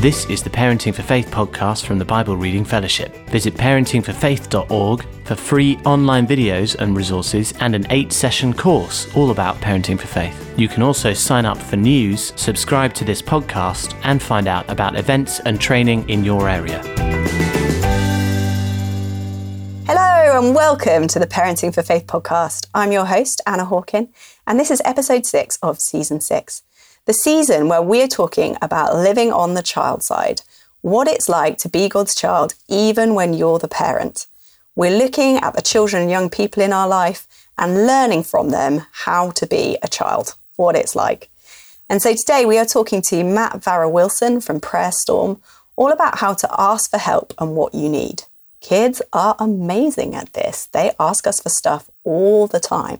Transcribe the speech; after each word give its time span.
This 0.00 0.26
is 0.26 0.44
the 0.44 0.50
Parenting 0.50 0.94
for 0.94 1.02
Faith 1.02 1.28
podcast 1.32 1.84
from 1.84 1.98
the 1.98 2.04
Bible 2.04 2.36
Reading 2.36 2.64
Fellowship. 2.64 3.12
Visit 3.30 3.54
parentingforfaith.org 3.54 5.04
for 5.24 5.34
free 5.34 5.76
online 5.84 6.24
videos 6.24 6.76
and 6.76 6.96
resources 6.96 7.52
and 7.58 7.74
an 7.74 7.84
eight 7.90 8.12
session 8.12 8.54
course 8.54 9.12
all 9.16 9.32
about 9.32 9.56
parenting 9.56 9.98
for 9.98 10.06
faith. 10.06 10.56
You 10.56 10.68
can 10.68 10.84
also 10.84 11.12
sign 11.12 11.44
up 11.44 11.58
for 11.58 11.74
news, 11.74 12.32
subscribe 12.36 12.94
to 12.94 13.04
this 13.04 13.20
podcast, 13.20 13.98
and 14.04 14.22
find 14.22 14.46
out 14.46 14.70
about 14.70 14.94
events 14.94 15.40
and 15.40 15.60
training 15.60 16.08
in 16.08 16.22
your 16.22 16.48
area. 16.48 16.80
Hello, 19.84 20.38
and 20.38 20.54
welcome 20.54 21.08
to 21.08 21.18
the 21.18 21.26
Parenting 21.26 21.74
for 21.74 21.82
Faith 21.82 22.06
podcast. 22.06 22.68
I'm 22.72 22.92
your 22.92 23.06
host, 23.06 23.40
Anna 23.48 23.66
Hawken, 23.66 24.10
and 24.46 24.60
this 24.60 24.70
is 24.70 24.80
episode 24.84 25.26
six 25.26 25.58
of 25.60 25.80
season 25.80 26.20
six 26.20 26.62
the 27.08 27.14
season 27.14 27.68
where 27.68 27.80
we're 27.80 28.06
talking 28.06 28.54
about 28.60 28.94
living 28.94 29.32
on 29.32 29.54
the 29.54 29.62
child 29.62 30.02
side, 30.02 30.42
what 30.82 31.08
it's 31.08 31.26
like 31.26 31.56
to 31.56 31.66
be 31.66 31.88
God's 31.88 32.14
child 32.14 32.52
even 32.68 33.14
when 33.14 33.32
you're 33.32 33.58
the 33.58 33.66
parent. 33.66 34.26
We're 34.76 34.98
looking 34.98 35.38
at 35.38 35.54
the 35.54 35.62
children 35.62 36.02
and 36.02 36.10
young 36.10 36.28
people 36.28 36.62
in 36.62 36.70
our 36.70 36.86
life 36.86 37.26
and 37.56 37.86
learning 37.86 38.24
from 38.24 38.50
them 38.50 38.82
how 38.92 39.30
to 39.30 39.46
be 39.46 39.78
a 39.82 39.88
child, 39.88 40.34
what 40.56 40.76
it's 40.76 40.94
like. 40.94 41.30
And 41.88 42.02
so 42.02 42.14
today 42.14 42.44
we 42.44 42.58
are 42.58 42.66
talking 42.66 43.00
to 43.06 43.24
Matt 43.24 43.52
Varah 43.54 43.90
Wilson 43.90 44.42
from 44.42 44.60
Prayer 44.60 44.92
Storm 44.92 45.40
all 45.76 45.90
about 45.90 46.18
how 46.18 46.34
to 46.34 46.48
ask 46.58 46.90
for 46.90 46.98
help 46.98 47.32
and 47.38 47.56
what 47.56 47.72
you 47.72 47.88
need. 47.88 48.24
Kids 48.60 49.00
are 49.14 49.34
amazing 49.38 50.14
at 50.14 50.34
this. 50.34 50.66
They 50.66 50.92
ask 51.00 51.26
us 51.26 51.40
for 51.40 51.48
stuff 51.48 51.90
all 52.04 52.46
the 52.46 52.60
time. 52.60 52.98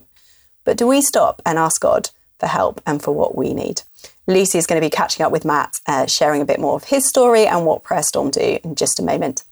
But 0.63 0.77
do 0.77 0.87
we 0.87 1.03
stop 1.03 1.43
and 1.45 1.59
ask 1.59 1.79
God 1.79 2.09
for 2.39 2.47
help 2.47 2.81
and 2.87 3.03
for 3.03 3.11
what 3.11 3.37
we 3.37 3.53
need? 3.53 3.83
Lucy 4.27 4.57
is 4.57 4.67
going 4.67 4.81
to 4.81 4.85
be 4.85 4.91
catching 4.91 5.25
up 5.25 5.31
with 5.31 5.45
Matt, 5.45 5.79
uh, 5.87 6.05
sharing 6.05 6.41
a 6.41 6.45
bit 6.45 6.59
more 6.59 6.75
of 6.75 6.85
his 6.85 7.07
story 7.07 7.47
and 7.47 7.65
what 7.65 7.83
Prayer 7.83 8.03
Storm 8.03 8.29
do 8.29 8.59
in 8.63 8.75
just 8.75 8.99
a 8.99 9.03
moment. 9.03 9.43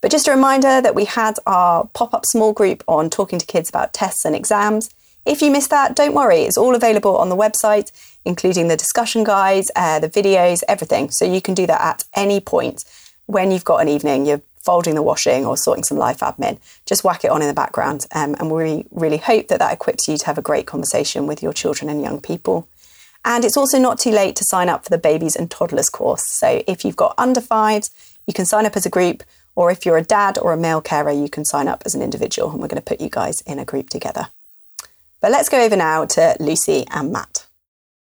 But 0.00 0.10
just 0.10 0.28
a 0.28 0.32
reminder 0.32 0.80
that 0.80 0.94
we 0.94 1.06
had 1.06 1.36
our 1.46 1.86
pop 1.94 2.14
up 2.14 2.26
small 2.26 2.52
group 2.52 2.84
on 2.86 3.10
talking 3.10 3.38
to 3.38 3.46
kids 3.46 3.68
about 3.68 3.94
tests 3.94 4.24
and 4.24 4.34
exams. 4.36 4.90
If 5.24 5.40
you 5.40 5.50
missed 5.50 5.70
that, 5.70 5.96
don't 5.96 6.14
worry, 6.14 6.42
it's 6.42 6.58
all 6.58 6.74
available 6.74 7.16
on 7.16 7.30
the 7.30 7.36
website, 7.36 7.90
including 8.24 8.68
the 8.68 8.76
discussion 8.76 9.24
guides, 9.24 9.70
uh, 9.74 9.98
the 9.98 10.10
videos, 10.10 10.62
everything. 10.68 11.10
So 11.10 11.24
you 11.24 11.40
can 11.40 11.54
do 11.54 11.66
that 11.66 11.80
at 11.80 12.04
any 12.14 12.40
point 12.40 12.84
when 13.26 13.50
you've 13.50 13.64
got 13.64 13.78
an 13.78 13.88
evening, 13.88 14.26
you're 14.26 14.42
folding 14.60 14.94
the 14.94 15.02
washing 15.02 15.44
or 15.44 15.56
sorting 15.56 15.84
some 15.84 15.98
life 15.98 16.20
admin. 16.20 16.58
Just 16.86 17.04
whack 17.04 17.24
it 17.24 17.30
on 17.30 17.42
in 17.42 17.48
the 17.48 17.54
background. 17.54 18.06
Um, 18.14 18.34
and 18.38 18.50
we 18.50 18.86
really 18.90 19.18
hope 19.18 19.48
that 19.48 19.58
that 19.58 19.72
equips 19.72 20.08
you 20.08 20.16
to 20.16 20.26
have 20.26 20.38
a 20.38 20.42
great 20.42 20.66
conversation 20.66 21.26
with 21.26 21.42
your 21.42 21.52
children 21.52 21.90
and 21.90 22.02
young 22.02 22.20
people. 22.20 22.68
And 23.24 23.44
it's 23.44 23.56
also 23.56 23.78
not 23.78 23.98
too 23.98 24.10
late 24.10 24.36
to 24.36 24.44
sign 24.44 24.68
up 24.68 24.84
for 24.84 24.90
the 24.90 24.98
babies 24.98 25.34
and 25.34 25.50
toddlers 25.50 25.88
course. 25.88 26.26
So 26.26 26.62
if 26.66 26.84
you've 26.84 26.96
got 26.96 27.14
under 27.16 27.40
fives, 27.40 27.90
you 28.26 28.34
can 28.34 28.44
sign 28.44 28.66
up 28.66 28.76
as 28.76 28.86
a 28.86 28.90
group, 28.90 29.22
or 29.54 29.70
if 29.70 29.86
you're 29.86 29.96
a 29.96 30.02
dad 30.02 30.38
or 30.38 30.52
a 30.52 30.56
male 30.56 30.80
carer, 30.80 31.10
you 31.10 31.28
can 31.28 31.44
sign 31.44 31.68
up 31.68 31.82
as 31.86 31.94
an 31.94 32.02
individual, 32.02 32.50
and 32.50 32.60
we're 32.60 32.68
going 32.68 32.82
to 32.82 32.82
put 32.82 33.00
you 33.00 33.08
guys 33.08 33.40
in 33.42 33.58
a 33.58 33.64
group 33.64 33.88
together. 33.88 34.28
But 35.20 35.30
let's 35.30 35.48
go 35.48 35.64
over 35.64 35.76
now 35.76 36.04
to 36.04 36.36
Lucy 36.38 36.84
and 36.90 37.10
Matt. 37.12 37.43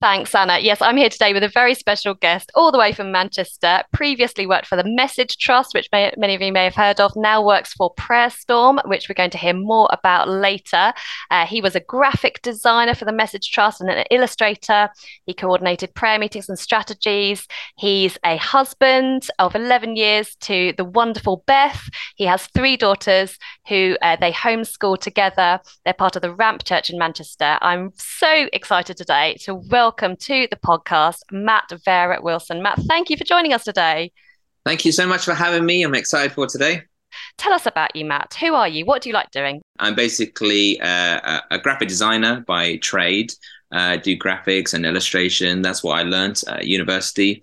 Thanks, 0.00 0.32
Anna. 0.32 0.60
Yes, 0.60 0.80
I'm 0.80 0.96
here 0.96 1.08
today 1.08 1.32
with 1.32 1.42
a 1.42 1.48
very 1.48 1.74
special 1.74 2.14
guest, 2.14 2.52
all 2.54 2.70
the 2.70 2.78
way 2.78 2.92
from 2.92 3.10
Manchester. 3.10 3.82
Previously 3.92 4.46
worked 4.46 4.68
for 4.68 4.76
the 4.76 4.88
Message 4.88 5.38
Trust, 5.38 5.74
which 5.74 5.88
may, 5.90 6.14
many 6.16 6.36
of 6.36 6.40
you 6.40 6.52
may 6.52 6.62
have 6.62 6.76
heard 6.76 7.00
of. 7.00 7.10
Now 7.16 7.44
works 7.44 7.72
for 7.72 7.92
Prayer 7.94 8.30
Storm, 8.30 8.78
which 8.84 9.08
we're 9.08 9.16
going 9.16 9.30
to 9.30 9.38
hear 9.38 9.54
more 9.54 9.88
about 9.90 10.28
later. 10.28 10.92
Uh, 11.32 11.46
he 11.46 11.60
was 11.60 11.74
a 11.74 11.80
graphic 11.80 12.40
designer 12.42 12.94
for 12.94 13.06
the 13.06 13.12
Message 13.12 13.50
Trust 13.50 13.80
and 13.80 13.90
an 13.90 14.04
illustrator. 14.12 14.88
He 15.26 15.34
coordinated 15.34 15.96
prayer 15.96 16.20
meetings 16.20 16.48
and 16.48 16.60
strategies. 16.60 17.48
He's 17.76 18.16
a 18.24 18.36
husband 18.36 19.26
of 19.40 19.56
11 19.56 19.96
years 19.96 20.36
to 20.42 20.74
the 20.76 20.84
wonderful 20.84 21.42
Beth. 21.48 21.90
He 22.14 22.22
has 22.26 22.46
three 22.46 22.76
daughters 22.76 23.36
who 23.66 23.96
uh, 24.00 24.14
they 24.20 24.30
homeschool 24.30 25.00
together. 25.00 25.58
They're 25.84 25.92
part 25.92 26.14
of 26.14 26.22
the 26.22 26.32
Ramp 26.32 26.62
Church 26.62 26.88
in 26.88 27.00
Manchester. 27.00 27.58
I'm 27.60 27.90
so 27.96 28.48
excited 28.52 28.96
today 28.96 29.36
to 29.40 29.56
welcome 29.56 29.87
welcome 29.88 30.16
to 30.16 30.46
the 30.50 30.56
podcast, 30.56 31.20
Matt 31.32 31.66
Varah 31.70 32.22
Wilson. 32.22 32.62
Matt, 32.62 32.78
thank 32.80 33.08
you 33.08 33.16
for 33.16 33.24
joining 33.24 33.54
us 33.54 33.64
today. 33.64 34.12
Thank 34.66 34.84
you 34.84 34.92
so 34.92 35.06
much 35.06 35.24
for 35.24 35.32
having 35.32 35.64
me. 35.64 35.82
I'm 35.82 35.94
excited 35.94 36.32
for 36.32 36.46
today. 36.46 36.82
Tell 37.38 37.54
us 37.54 37.64
about 37.64 37.96
you, 37.96 38.04
Matt. 38.04 38.34
Who 38.38 38.52
are 38.52 38.68
you? 38.68 38.84
What 38.84 39.00
do 39.00 39.08
you 39.08 39.14
like 39.14 39.30
doing? 39.30 39.62
I'm 39.78 39.94
basically 39.94 40.78
uh, 40.82 41.40
a 41.50 41.58
graphic 41.58 41.88
designer 41.88 42.44
by 42.46 42.76
trade. 42.76 43.32
Uh, 43.72 43.96
do 43.96 44.14
graphics 44.14 44.74
and 44.74 44.84
illustration. 44.84 45.62
That's 45.62 45.82
what 45.82 45.98
I 45.98 46.02
learned 46.02 46.42
at 46.48 46.66
university. 46.66 47.42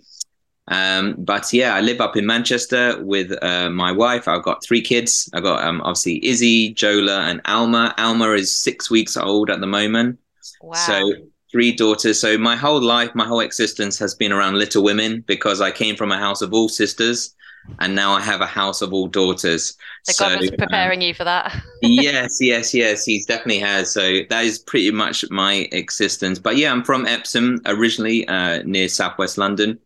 Um, 0.68 1.16
but 1.18 1.52
yeah, 1.52 1.74
I 1.74 1.80
live 1.80 2.00
up 2.00 2.16
in 2.16 2.26
Manchester 2.26 3.04
with 3.04 3.36
uh, 3.42 3.70
my 3.70 3.90
wife. 3.90 4.28
I've 4.28 4.44
got 4.44 4.62
three 4.62 4.82
kids. 4.82 5.28
I've 5.34 5.42
got 5.42 5.64
um, 5.64 5.80
obviously 5.80 6.24
Izzy, 6.24 6.72
Jola, 6.74 7.28
and 7.28 7.40
Alma. 7.44 7.92
Alma 7.98 8.30
is 8.34 8.54
six 8.54 8.88
weeks 8.88 9.16
old 9.16 9.50
at 9.50 9.58
the 9.58 9.66
moment. 9.66 10.20
Wow. 10.62 10.74
So 10.74 11.12
three 11.56 11.72
daughters. 11.72 12.20
So 12.20 12.36
my 12.36 12.54
whole 12.54 12.82
life, 12.82 13.14
my 13.14 13.24
whole 13.24 13.40
existence 13.40 13.98
has 13.98 14.14
been 14.14 14.30
around 14.30 14.58
little 14.58 14.84
women 14.84 15.24
because 15.26 15.62
I 15.62 15.70
came 15.70 15.96
from 15.96 16.12
a 16.12 16.18
house 16.18 16.42
of 16.42 16.52
all 16.52 16.68
sisters 16.68 17.34
and 17.78 17.94
now 17.94 18.12
I 18.12 18.20
have 18.20 18.42
a 18.42 18.46
house 18.46 18.82
of 18.82 18.92
all 18.92 19.06
daughters. 19.06 19.74
So, 20.02 20.12
so 20.12 20.28
God 20.28 20.40
was 20.40 20.50
um, 20.50 20.56
preparing 20.58 20.98
um, 20.98 21.02
you 21.04 21.14
for 21.14 21.24
that. 21.24 21.58
yes, 21.80 22.36
yes, 22.42 22.74
yes. 22.74 23.06
He 23.06 23.24
definitely 23.26 23.60
has. 23.60 23.90
So 23.90 24.18
that 24.28 24.44
is 24.44 24.58
pretty 24.58 24.90
much 24.90 25.24
my 25.30 25.66
existence. 25.72 26.38
But 26.38 26.58
yeah, 26.58 26.70
I'm 26.70 26.84
from 26.84 27.06
Epsom 27.06 27.62
originally, 27.64 28.28
uh, 28.28 28.62
near 28.64 28.90
southwest 28.90 29.38
London. 29.38 29.78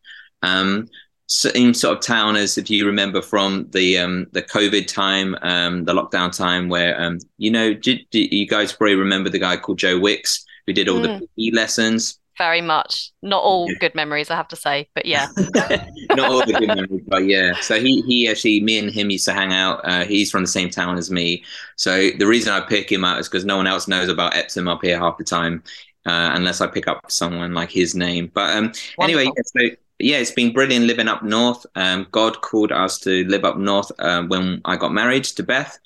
Um, 0.42 0.88
same 1.28 1.72
sort 1.72 1.98
of 1.98 2.02
town 2.02 2.34
as 2.34 2.58
if 2.58 2.68
you 2.68 2.84
remember 2.84 3.22
from 3.22 3.68
the 3.70 3.96
um, 3.96 4.26
the 4.32 4.42
COVID 4.42 4.88
time, 4.88 5.36
um, 5.42 5.84
the 5.84 5.92
lockdown 5.92 6.36
time, 6.36 6.68
where 6.68 7.00
um, 7.00 7.20
you 7.38 7.52
know, 7.52 7.74
did, 7.74 8.00
did 8.10 8.34
you 8.34 8.48
guys 8.48 8.72
probably 8.72 8.96
remember 8.96 9.30
the 9.30 9.38
guy 9.38 9.56
called 9.56 9.78
Joe 9.78 10.00
Wicks? 10.00 10.44
Who 10.70 10.74
did 10.74 10.88
all 10.88 11.00
mm. 11.00 11.20
the 11.20 11.50
PE 11.50 11.56
lessons. 11.56 12.18
Very 12.38 12.60
much. 12.60 13.10
Not 13.22 13.42
all 13.42 13.68
good 13.80 13.94
memories, 13.94 14.30
I 14.30 14.36
have 14.36 14.48
to 14.48 14.56
say, 14.56 14.88
but 14.94 15.04
yeah. 15.04 15.26
Not 15.36 16.30
all 16.30 16.46
the 16.46 16.56
good 16.58 16.68
memories, 16.68 17.02
but 17.06 17.26
yeah. 17.26 17.52
So 17.60 17.78
he 17.78 18.00
he 18.02 18.28
actually, 18.28 18.60
me 18.60 18.78
and 18.78 18.90
him 18.90 19.10
used 19.10 19.26
to 19.26 19.34
hang 19.34 19.52
out. 19.52 19.80
Uh, 19.84 20.04
he's 20.04 20.30
from 20.30 20.42
the 20.42 20.48
same 20.48 20.70
town 20.70 20.96
as 20.96 21.10
me. 21.10 21.44
So 21.76 22.10
the 22.18 22.26
reason 22.26 22.52
I 22.52 22.60
pick 22.60 22.90
him 22.90 23.04
out 23.04 23.18
is 23.18 23.28
because 23.28 23.44
no 23.44 23.56
one 23.56 23.66
else 23.66 23.88
knows 23.88 24.08
about 24.08 24.36
Epsom 24.36 24.68
up 24.68 24.80
here 24.82 24.98
half 24.98 25.18
the 25.18 25.24
time, 25.24 25.62
uh, 26.06 26.30
unless 26.32 26.62
I 26.62 26.66
pick 26.66 26.88
up 26.88 27.10
someone 27.10 27.52
like 27.52 27.70
his 27.70 27.94
name. 27.94 28.30
But 28.32 28.56
um, 28.56 28.72
anyway, 29.02 29.24
yeah, 29.24 29.42
so 29.44 29.76
yeah, 29.98 30.16
it's 30.16 30.30
been 30.30 30.54
brilliant 30.54 30.86
living 30.86 31.08
up 31.08 31.22
north. 31.22 31.66
Um, 31.74 32.06
God 32.10 32.40
called 32.40 32.72
us 32.72 32.98
to 33.00 33.24
live 33.26 33.44
up 33.44 33.58
north 33.58 33.90
uh, 33.98 34.22
when 34.22 34.62
I 34.64 34.76
got 34.76 34.92
married 34.92 35.24
to 35.24 35.42
Beth. 35.42 35.78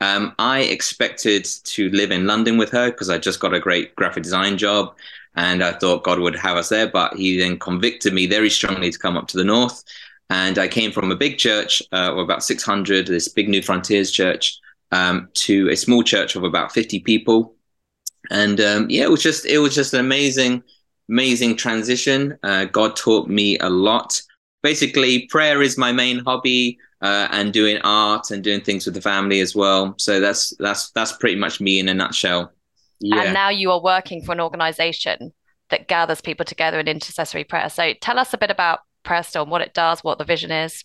Um, 0.00 0.34
I 0.38 0.60
expected 0.60 1.44
to 1.44 1.90
live 1.90 2.10
in 2.10 2.26
London 2.26 2.56
with 2.56 2.70
her 2.70 2.90
because 2.90 3.10
I 3.10 3.18
just 3.18 3.40
got 3.40 3.54
a 3.54 3.60
great 3.60 3.94
graphic 3.96 4.22
design 4.22 4.56
job 4.56 4.94
and 5.34 5.62
I 5.62 5.72
thought 5.72 6.04
God 6.04 6.20
would 6.20 6.36
have 6.36 6.56
us 6.56 6.68
there. 6.68 6.88
But 6.88 7.14
he 7.14 7.38
then 7.38 7.58
convicted 7.58 8.12
me 8.12 8.26
very 8.26 8.50
strongly 8.50 8.90
to 8.90 8.98
come 8.98 9.16
up 9.16 9.28
to 9.28 9.36
the 9.36 9.44
north. 9.44 9.82
And 10.30 10.58
I 10.58 10.68
came 10.68 10.92
from 10.92 11.10
a 11.10 11.16
big 11.16 11.38
church 11.38 11.82
uh, 11.92 12.12
of 12.12 12.18
about 12.18 12.44
600, 12.44 13.06
this 13.06 13.28
big 13.28 13.48
Newfrontiers 13.48 14.12
church, 14.12 14.58
um, 14.92 15.28
to 15.34 15.68
a 15.70 15.76
small 15.76 16.02
church 16.02 16.36
of 16.36 16.44
about 16.44 16.72
50 16.72 17.00
people. 17.00 17.54
And 18.30 18.60
um, 18.60 18.90
yeah, 18.90 19.04
it 19.04 19.10
was 19.10 19.22
just 19.22 19.46
it 19.46 19.58
was 19.58 19.74
just 19.74 19.94
an 19.94 20.00
amazing, 20.00 20.62
amazing 21.08 21.56
transition. 21.56 22.38
Uh, 22.42 22.66
God 22.66 22.94
taught 22.94 23.28
me 23.28 23.58
a 23.58 23.70
lot. 23.70 24.20
Basically, 24.62 25.26
prayer 25.26 25.62
is 25.62 25.78
my 25.78 25.92
main 25.92 26.18
hobby 26.18 26.78
uh, 27.00 27.28
and 27.30 27.52
doing 27.52 27.78
art 27.84 28.30
and 28.30 28.42
doing 28.42 28.60
things 28.60 28.84
with 28.84 28.94
the 28.94 29.00
family 29.00 29.40
as 29.40 29.54
well. 29.54 29.94
So 29.98 30.20
that's 30.20 30.54
that's 30.58 30.90
that's 30.90 31.12
pretty 31.12 31.36
much 31.36 31.60
me 31.60 31.78
in 31.78 31.88
a 31.88 31.94
nutshell. 31.94 32.52
Yeah. 33.00 33.22
And 33.22 33.34
now 33.34 33.48
you 33.48 33.70
are 33.70 33.82
working 33.82 34.22
for 34.22 34.32
an 34.32 34.40
organization 34.40 35.32
that 35.70 35.88
gathers 35.88 36.20
people 36.20 36.44
together 36.44 36.80
in 36.80 36.88
intercessory 36.88 37.44
prayer. 37.44 37.68
So 37.68 37.92
tell 38.00 38.18
us 38.18 38.34
a 38.34 38.38
bit 38.38 38.50
about 38.50 38.80
Prayer 39.04 39.22
Storm, 39.22 39.50
what 39.50 39.60
it 39.60 39.74
does, 39.74 40.00
what 40.00 40.18
the 40.18 40.24
vision 40.24 40.50
is. 40.50 40.84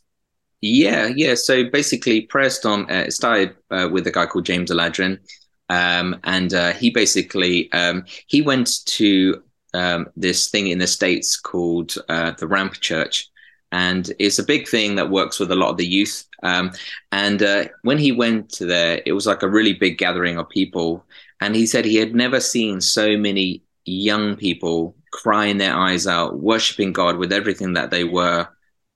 Yeah, 0.62 1.08
yeah. 1.08 1.36
So 1.36 1.70
basically, 1.70 2.22
Prayer 2.22 2.50
Storm 2.50 2.86
uh, 2.90 3.10
started 3.10 3.56
uh, 3.70 3.90
with 3.92 4.08
a 4.08 4.12
guy 4.12 4.26
called 4.26 4.46
James 4.46 4.72
Aladiran, 4.72 5.20
um, 5.70 6.20
and 6.24 6.54
uh, 6.54 6.72
he 6.72 6.90
basically 6.90 7.70
um, 7.74 8.06
he 8.28 8.42
went 8.42 8.86
to 8.86 9.44
um, 9.74 10.08
this 10.16 10.50
thing 10.50 10.68
in 10.68 10.80
the 10.80 10.88
states 10.88 11.38
called 11.38 11.96
uh, 12.08 12.32
the 12.32 12.48
Ramp 12.48 12.76
Church, 12.76 13.30
and 13.74 14.14
it's 14.20 14.38
a 14.38 14.44
big 14.44 14.68
thing 14.68 14.96
that 14.96 15.10
works 15.10 15.40
with 15.40 15.52
a 15.52 15.56
lot 15.56 15.72
of 15.72 15.78
the 15.78 15.86
youth. 15.86 16.25
Um, 16.44 16.72
and 17.12 17.42
uh, 17.42 17.66
when 17.81 17.98
he 17.98 18.12
went 18.12 18.60
there, 18.60 19.02
it 19.04 19.14
was 19.14 19.25
like 19.25 19.42
a 19.42 19.50
really 19.50 19.74
big 19.74 19.98
gathering 19.98 20.38
of 20.38 20.48
people, 20.48 21.04
and 21.42 21.56
he 21.56 21.66
said 21.66 21.84
he 21.84 21.96
had 21.96 22.14
never 22.16 22.40
seen 22.40 22.80
so 22.80 23.18
many 23.18 23.64
young 23.86 24.36
people 24.36 24.96
crying 25.12 25.58
their 25.58 25.75
eyes 25.75 26.06
out, 26.06 26.40
worshiping 26.40 26.94
God 26.94 27.18
with 27.18 27.34
everything 27.34 27.74
that 27.74 27.90
they 27.90 28.04
were, 28.04 28.48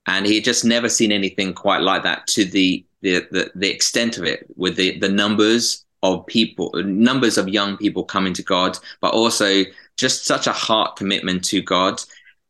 and 0.06 0.28
he 0.28 0.36
had 0.36 0.44
just 0.44 0.64
never 0.64 0.90
seen 0.90 1.12
anything 1.12 1.54
quite 1.54 1.82
like 1.82 2.04
that 2.04 2.28
to 2.28 2.46
the 2.46 2.86
the 3.02 3.26
the, 3.32 3.52
the 3.56 3.72
extent 3.72 4.20
of 4.20 4.26
it, 4.26 4.46
with 4.56 4.76
the 4.76 5.00
the 5.00 5.10
numbers 5.10 5.86
of 6.04 6.28
people, 6.28 6.72
numbers 6.86 7.40
of 7.40 7.50
young 7.50 7.78
people 7.78 8.04
coming 8.04 8.34
to 8.34 8.44
God, 8.44 8.78
but 9.02 9.16
also 9.16 9.64
just 9.98 10.26
such 10.26 10.46
a 10.46 10.54
heart 10.54 10.96
commitment 10.96 11.44
to 11.46 11.64
God 11.64 12.00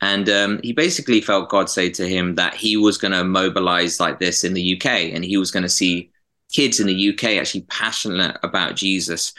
And 0.01 0.29
um, 0.29 0.59
he 0.63 0.73
basically 0.73 1.21
felt 1.21 1.49
God 1.49 1.69
say 1.69 1.89
to 1.91 2.07
him 2.07 2.35
that 2.35 2.53
he 2.53 2.77
was 2.77 2.97
going 2.97 3.13
to 3.13 3.23
mobilize 3.23 3.99
like 3.99 4.19
this 4.19 4.44
in 4.44 4.53
the 4.53 4.75
UK 4.75 4.85
and 4.85 5.25
he 5.25 5.38
was 5.38 5.49
going 5.49 5.63
to 5.63 5.69
see 5.69 6.11
kids 6.51 6.79
in 6.79 6.88
the 6.88 7.09
UK 7.09 7.23
actually 7.38 7.61
passionate 7.61 8.38
about 8.44 8.75
Jesus. 8.75 9.33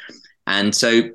And 0.46 0.74
so 0.74 1.10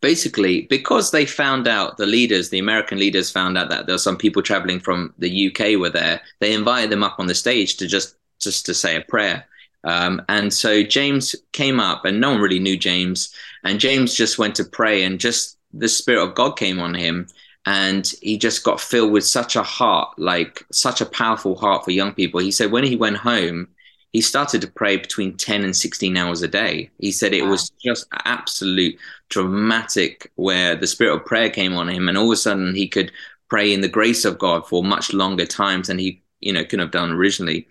basically, 0.00 0.62
because 0.62 1.10
they 1.10 1.24
found 1.24 1.68
out, 1.68 1.96
the 1.96 2.06
leaders, 2.06 2.50
the 2.50 2.58
American 2.58 2.98
leaders 2.98 3.30
found 3.30 3.56
out 3.56 3.70
that 3.70 3.86
there 3.86 3.94
were 3.94 3.98
some 3.98 4.16
people 4.16 4.42
traveling 4.42 4.80
from 4.80 5.14
the 5.18 5.48
UK 5.48 5.78
were 5.78 5.90
there, 5.90 6.20
they 6.40 6.54
invited 6.54 6.90
them 6.90 7.04
up 7.04 7.18
on 7.18 7.26
the 7.26 7.34
stage 7.34 7.76
to 7.78 7.86
just 7.86 8.16
just 8.38 8.66
to 8.66 8.74
say 8.74 8.96
a 8.96 9.00
prayer. 9.00 9.46
Um, 9.84 10.20
and 10.28 10.52
so 10.52 10.82
James 10.82 11.34
came 11.52 11.78
up, 11.78 12.04
and 12.04 12.20
no 12.20 12.32
one 12.32 12.40
really 12.40 12.58
knew 12.58 12.76
James. 12.76 13.32
And 13.64 13.78
James 13.78 14.14
just 14.14 14.38
went 14.38 14.56
to 14.56 14.64
pray, 14.64 15.04
and 15.04 15.18
just 15.20 15.58
the 15.72 15.88
Spirit 15.88 16.22
of 16.22 16.34
God 16.34 16.52
came 16.56 16.80
on 16.80 16.94
him 16.94 17.28
and 17.66 18.14
he 18.20 18.36
just 18.36 18.64
got 18.64 18.80
filled 18.80 19.12
with 19.12 19.24
such 19.24 19.54
a 19.56 19.62
heart 19.62 20.08
like 20.18 20.64
such 20.72 21.00
a 21.00 21.06
powerful 21.06 21.56
heart 21.56 21.84
for 21.84 21.90
young 21.90 22.12
people. 22.12 22.40
He 22.40 22.50
said 22.50 22.72
when 22.72 22.84
he 22.84 22.96
went 22.96 23.16
home 23.16 23.68
he 24.12 24.20
started 24.20 24.60
to 24.60 24.70
pray 24.70 24.98
between 24.98 25.36
10 25.36 25.64
and 25.64 25.74
16 25.74 26.16
hours 26.18 26.42
a 26.42 26.48
day. 26.48 26.90
He 26.98 27.10
said 27.10 27.32
it 27.32 27.44
wow. 27.44 27.50
was 27.50 27.70
just 27.82 28.06
absolute 28.24 28.98
dramatic 29.30 30.30
where 30.34 30.76
the 30.76 30.86
spirit 30.86 31.14
of 31.14 31.24
prayer 31.24 31.48
came 31.48 31.74
on 31.74 31.88
him 31.88 32.08
and 32.08 32.18
all 32.18 32.26
of 32.26 32.32
a 32.32 32.36
sudden 32.36 32.74
he 32.74 32.86
could 32.86 33.10
pray 33.48 33.72
in 33.72 33.80
the 33.80 33.88
grace 33.88 34.24
of 34.24 34.38
god 34.38 34.66
for 34.66 34.84
much 34.84 35.12
longer 35.14 35.46
times 35.46 35.88
than 35.88 35.98
he 35.98 36.22
you 36.40 36.52
know 36.52 36.64
could 36.64 36.78
have 36.78 36.90
done 36.90 37.12
originally. 37.12 37.66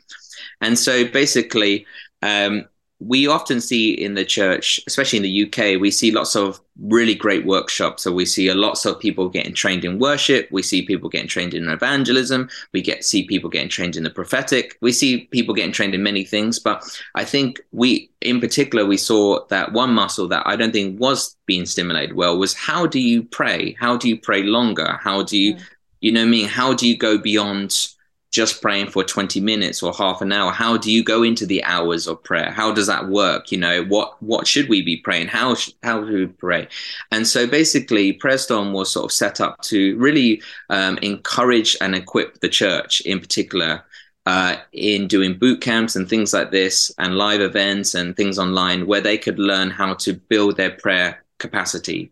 And 0.62 0.78
so 0.78 1.06
basically 1.06 1.86
um, 2.24 2.66
we 3.01 3.25
often 3.25 3.59
see 3.59 3.92
in 3.92 4.13
the 4.13 4.24
church, 4.24 4.80
especially 4.86 5.18
in 5.18 5.24
the 5.24 5.44
UK, 5.45 5.81
we 5.81 5.89
see 5.89 6.12
lots 6.12 6.36
of 6.36 6.62
really 6.80 7.15
great 7.15 7.48
workshops. 7.48 8.03
So 8.03 8.12
we 8.12 8.25
see 8.25 8.53
lots 8.53 8.86
of 8.86 9.00
people 9.00 9.27
getting 9.27 9.56
trained 9.56 9.83
in 9.83 9.98
worship. 9.98 10.48
We 10.51 10.62
see 10.62 10.83
people 10.83 11.09
getting 11.09 11.27
trained 11.27 11.56
in 11.56 11.68
evangelism. 11.68 12.48
We 12.74 12.81
get 12.83 13.03
see 13.03 13.24
people 13.25 13.50
getting 13.50 13.69
trained 13.69 13.95
in 13.95 14.03
the 14.03 14.12
prophetic. 14.12 14.77
We 14.81 14.92
see 14.92 15.25
people 15.31 15.56
getting 15.56 15.71
trained 15.71 15.95
in 15.95 16.03
many 16.03 16.24
things. 16.24 16.59
But 16.59 16.83
I 17.15 17.25
think 17.25 17.59
we, 17.71 18.12
in 18.21 18.39
particular, 18.39 18.86
we 18.86 18.98
saw 18.98 19.47
that 19.47 19.74
one 19.74 19.94
muscle 19.94 20.27
that 20.27 20.45
I 20.45 20.56
don't 20.56 20.71
think 20.71 21.00
was 21.00 21.36
being 21.47 21.65
stimulated 21.65 22.15
well 22.15 22.38
was 22.38 22.54
how 22.54 22.86
do 22.86 23.00
you 23.00 23.24
pray? 23.24 23.75
How 23.80 23.97
do 23.97 24.09
you 24.09 24.18
pray 24.18 24.44
longer? 24.44 25.00
How 25.01 25.24
do 25.24 25.39
you, 25.39 25.56
mm. 25.56 25.62
you 26.01 26.12
know, 26.12 26.21
I 26.21 26.25
mean, 26.25 26.47
how 26.47 26.75
do 26.75 26.88
you 26.88 26.95
go 26.95 27.18
beyond? 27.18 27.88
Just 28.31 28.62
praying 28.62 28.89
for 28.89 29.04
20 29.04 29.42
minutes 29.42 29.83
or 29.83 29.94
half 29.94 30.22
an 30.22 30.31
hour 30.31 30.51
how 30.51 30.78
do 30.78 30.89
you 30.89 31.04
go 31.04 31.22
into 31.22 31.45
the 31.45 31.63
hours 31.66 32.07
of 32.07 32.24
prayer? 32.24 32.50
How 32.51 32.72
does 32.72 32.88
that 32.88 33.10
work? 33.10 33.51
You 33.51 33.57
know 33.57 33.83
what 33.83 34.22
what 34.24 34.48
should 34.48 34.69
we 34.69 34.81
be 34.81 34.98
praying? 34.98 35.28
How 35.28 35.56
how 35.83 36.01
do 36.01 36.13
we 36.13 36.28
pray? 36.28 36.68
And 37.12 37.28
so 37.28 37.45
basically 37.45 38.13
prayer 38.13 38.38
storm 38.38 38.74
was 38.74 38.89
sort 38.92 39.06
of 39.06 39.12
set 39.12 39.42
up 39.42 39.62
to 39.63 39.98
really 39.98 40.42
um, 40.69 40.98
encourage 41.00 41.75
and 41.81 41.94
equip 41.94 42.39
the 42.39 42.50
church 42.50 43.01
in 43.01 43.19
particular 43.19 43.83
uh, 44.25 44.57
in 44.72 45.07
doing 45.07 45.38
boot 45.38 45.62
camps 45.62 45.95
and 45.95 46.07
things 46.07 46.33
like 46.33 46.51
this 46.51 46.92
and 47.00 47.18
live 47.18 47.42
events 47.42 47.95
and 47.95 48.16
things 48.16 48.39
online 48.39 48.86
where 48.86 49.01
they 49.01 49.18
could 49.18 49.39
learn 49.39 49.69
how 49.69 49.94
to 49.95 50.13
build 50.13 50.57
their 50.57 50.72
prayer 50.72 51.24
capacity. 51.38 52.12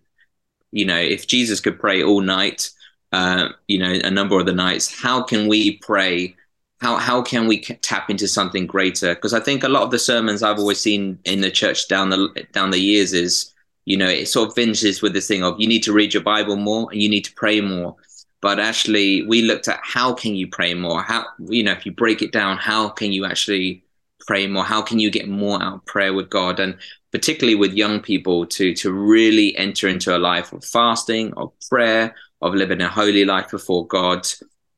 You 0.71 0.85
know 0.85 0.99
if 0.99 1.25
jesus 1.25 1.59
could 1.59 1.79
pray 1.79 2.03
all 2.03 2.21
night 2.21 2.69
uh, 3.11 3.49
you 3.67 3.79
know, 3.79 3.99
a 4.03 4.11
number 4.11 4.39
of 4.39 4.45
the 4.45 4.53
nights. 4.53 5.01
How 5.01 5.23
can 5.23 5.47
we 5.47 5.77
pray? 5.77 6.35
How 6.79 6.97
how 6.97 7.21
can 7.21 7.47
we 7.47 7.61
tap 7.61 8.09
into 8.09 8.27
something 8.27 8.67
greater? 8.67 9.15
Because 9.15 9.33
I 9.33 9.39
think 9.39 9.63
a 9.63 9.69
lot 9.69 9.83
of 9.83 9.91
the 9.91 9.99
sermons 9.99 10.43
I've 10.43 10.59
always 10.59 10.79
seen 10.79 11.19
in 11.25 11.41
the 11.41 11.51
church 11.51 11.87
down 11.87 12.09
the 12.09 12.47
down 12.53 12.71
the 12.71 12.79
years 12.79 13.13
is, 13.13 13.53
you 13.85 13.97
know, 13.97 14.07
it 14.07 14.27
sort 14.27 14.49
of 14.49 14.55
finishes 14.55 15.01
with 15.01 15.13
this 15.13 15.27
thing 15.27 15.43
of 15.43 15.59
you 15.59 15.67
need 15.67 15.83
to 15.83 15.93
read 15.93 16.13
your 16.13 16.23
Bible 16.23 16.55
more 16.55 16.87
and 16.91 17.01
you 17.01 17.09
need 17.09 17.25
to 17.25 17.33
pray 17.33 17.61
more. 17.61 17.95
But 18.41 18.59
actually, 18.59 19.23
we 19.27 19.41
looked 19.41 19.67
at 19.67 19.79
how 19.83 20.13
can 20.13 20.35
you 20.35 20.47
pray 20.47 20.73
more? 20.73 21.01
How 21.01 21.25
you 21.39 21.63
know, 21.63 21.73
if 21.73 21.85
you 21.85 21.91
break 21.91 22.21
it 22.21 22.31
down, 22.31 22.57
how 22.57 22.89
can 22.89 23.11
you 23.11 23.25
actually 23.25 23.83
pray 24.25 24.47
more? 24.47 24.63
How 24.63 24.81
can 24.81 24.99
you 24.99 25.09
get 25.09 25.27
more 25.27 25.61
out 25.61 25.75
of 25.75 25.85
prayer 25.85 26.13
with 26.13 26.29
God? 26.29 26.59
And 26.59 26.77
particularly 27.11 27.55
with 27.55 27.73
young 27.73 27.99
people 27.99 28.45
to 28.45 28.73
to 28.75 28.93
really 28.93 29.57
enter 29.57 29.87
into 29.87 30.15
a 30.15 30.19
life 30.19 30.53
of 30.53 30.63
fasting, 30.63 31.33
of 31.33 31.51
prayer, 31.69 32.15
of 32.41 32.53
living 32.53 32.81
a 32.81 32.87
holy 32.87 33.25
life 33.25 33.51
before 33.51 33.85
God, 33.87 34.27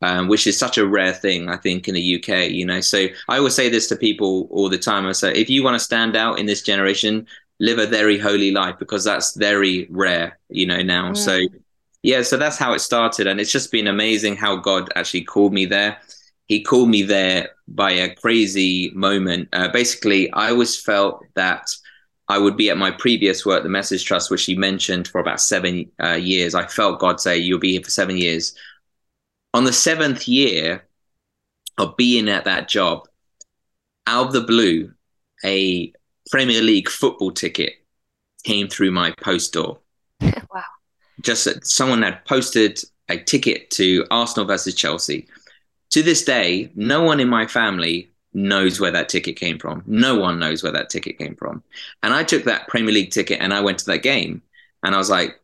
um, 0.01 0.27
which 0.27 0.47
is 0.47 0.57
such 0.57 0.77
a 0.77 0.87
rare 0.87 1.13
thing, 1.13 1.49
I 1.49 1.57
think, 1.57 1.87
in 1.87 1.95
the 1.95 2.15
UK. 2.15 2.49
You 2.49 2.65
know, 2.65 2.81
so 2.81 3.07
I 3.29 3.37
always 3.37 3.55
say 3.55 3.69
this 3.69 3.87
to 3.89 3.95
people 3.95 4.47
all 4.51 4.69
the 4.69 4.77
time. 4.77 5.05
I 5.05 5.11
say, 5.11 5.33
if 5.33 5.49
you 5.49 5.63
want 5.63 5.75
to 5.75 5.83
stand 5.83 6.15
out 6.15 6.39
in 6.39 6.45
this 6.45 6.61
generation, 6.61 7.27
live 7.59 7.77
a 7.77 7.85
very 7.85 8.17
holy 8.17 8.51
life 8.51 8.75
because 8.79 9.03
that's 9.03 9.35
very 9.35 9.87
rare. 9.89 10.39
You 10.49 10.65
know, 10.65 10.81
now. 10.81 11.13
So 11.13 11.41
yeah, 12.03 12.23
so 12.23 12.37
that's 12.37 12.57
how 12.57 12.73
it 12.73 12.79
started, 12.79 13.27
and 13.27 13.39
it's 13.39 13.51
just 13.51 13.71
been 13.71 13.87
amazing 13.87 14.35
how 14.35 14.55
God 14.55 14.89
actually 14.95 15.23
called 15.23 15.53
me 15.53 15.65
there. 15.65 15.97
He 16.47 16.63
called 16.63 16.89
me 16.89 17.03
there 17.03 17.51
by 17.67 17.91
a 17.91 18.15
crazy 18.15 18.91
moment. 18.93 19.49
Uh, 19.53 19.69
basically, 19.69 20.31
I 20.33 20.49
always 20.49 20.81
felt 20.81 21.23
that 21.35 21.69
I 22.31 22.37
would 22.37 22.55
be 22.55 22.69
at 22.69 22.77
my 22.77 22.91
previous 22.91 23.45
work, 23.45 23.61
the 23.61 23.69
Message 23.69 24.05
Trust, 24.05 24.31
which 24.31 24.45
he 24.45 24.55
mentioned 24.55 25.05
for 25.05 25.19
about 25.19 25.41
seven 25.41 25.91
uh, 26.01 26.13
years. 26.13 26.55
I 26.55 26.65
felt 26.65 26.99
God 26.99 27.19
say, 27.19 27.37
You'll 27.37 27.59
be 27.59 27.73
here 27.73 27.83
for 27.83 27.91
seven 27.91 28.15
years. 28.15 28.55
On 29.53 29.65
the 29.65 29.73
seventh 29.73 30.29
year 30.29 30.85
of 31.77 31.97
being 31.97 32.29
at 32.29 32.45
that 32.45 32.69
job, 32.69 33.05
out 34.07 34.27
of 34.27 34.33
the 34.33 34.41
blue, 34.41 34.93
a 35.43 35.91
Premier 36.31 36.61
League 36.61 36.87
football 36.87 37.31
ticket 37.31 37.73
came 38.45 38.69
through 38.69 38.91
my 38.91 39.13
post 39.21 39.51
door. 39.51 39.79
wow. 40.21 40.63
Just 41.21 41.43
that 41.43 41.67
someone 41.67 42.01
had 42.01 42.23
posted 42.23 42.81
a 43.09 43.17
ticket 43.17 43.69
to 43.71 44.05
Arsenal 44.09 44.47
versus 44.47 44.73
Chelsea. 44.73 45.27
To 45.89 46.01
this 46.01 46.23
day, 46.23 46.71
no 46.75 47.03
one 47.03 47.19
in 47.19 47.27
my 47.27 47.45
family 47.45 48.09
knows 48.33 48.79
where 48.79 48.91
that 48.91 49.09
ticket 49.09 49.35
came 49.35 49.59
from. 49.59 49.83
No 49.85 50.15
one 50.17 50.39
knows 50.39 50.63
where 50.63 50.71
that 50.71 50.89
ticket 50.89 51.17
came 51.17 51.35
from. 51.35 51.63
And 52.03 52.13
I 52.13 52.23
took 52.23 52.45
that 52.45 52.67
Premier 52.67 52.93
League 52.93 53.11
ticket 53.11 53.39
and 53.41 53.53
I 53.53 53.61
went 53.61 53.79
to 53.79 53.85
that 53.87 54.03
game. 54.03 54.41
And 54.83 54.95
I 54.95 54.97
was 54.97 55.09
like, 55.09 55.39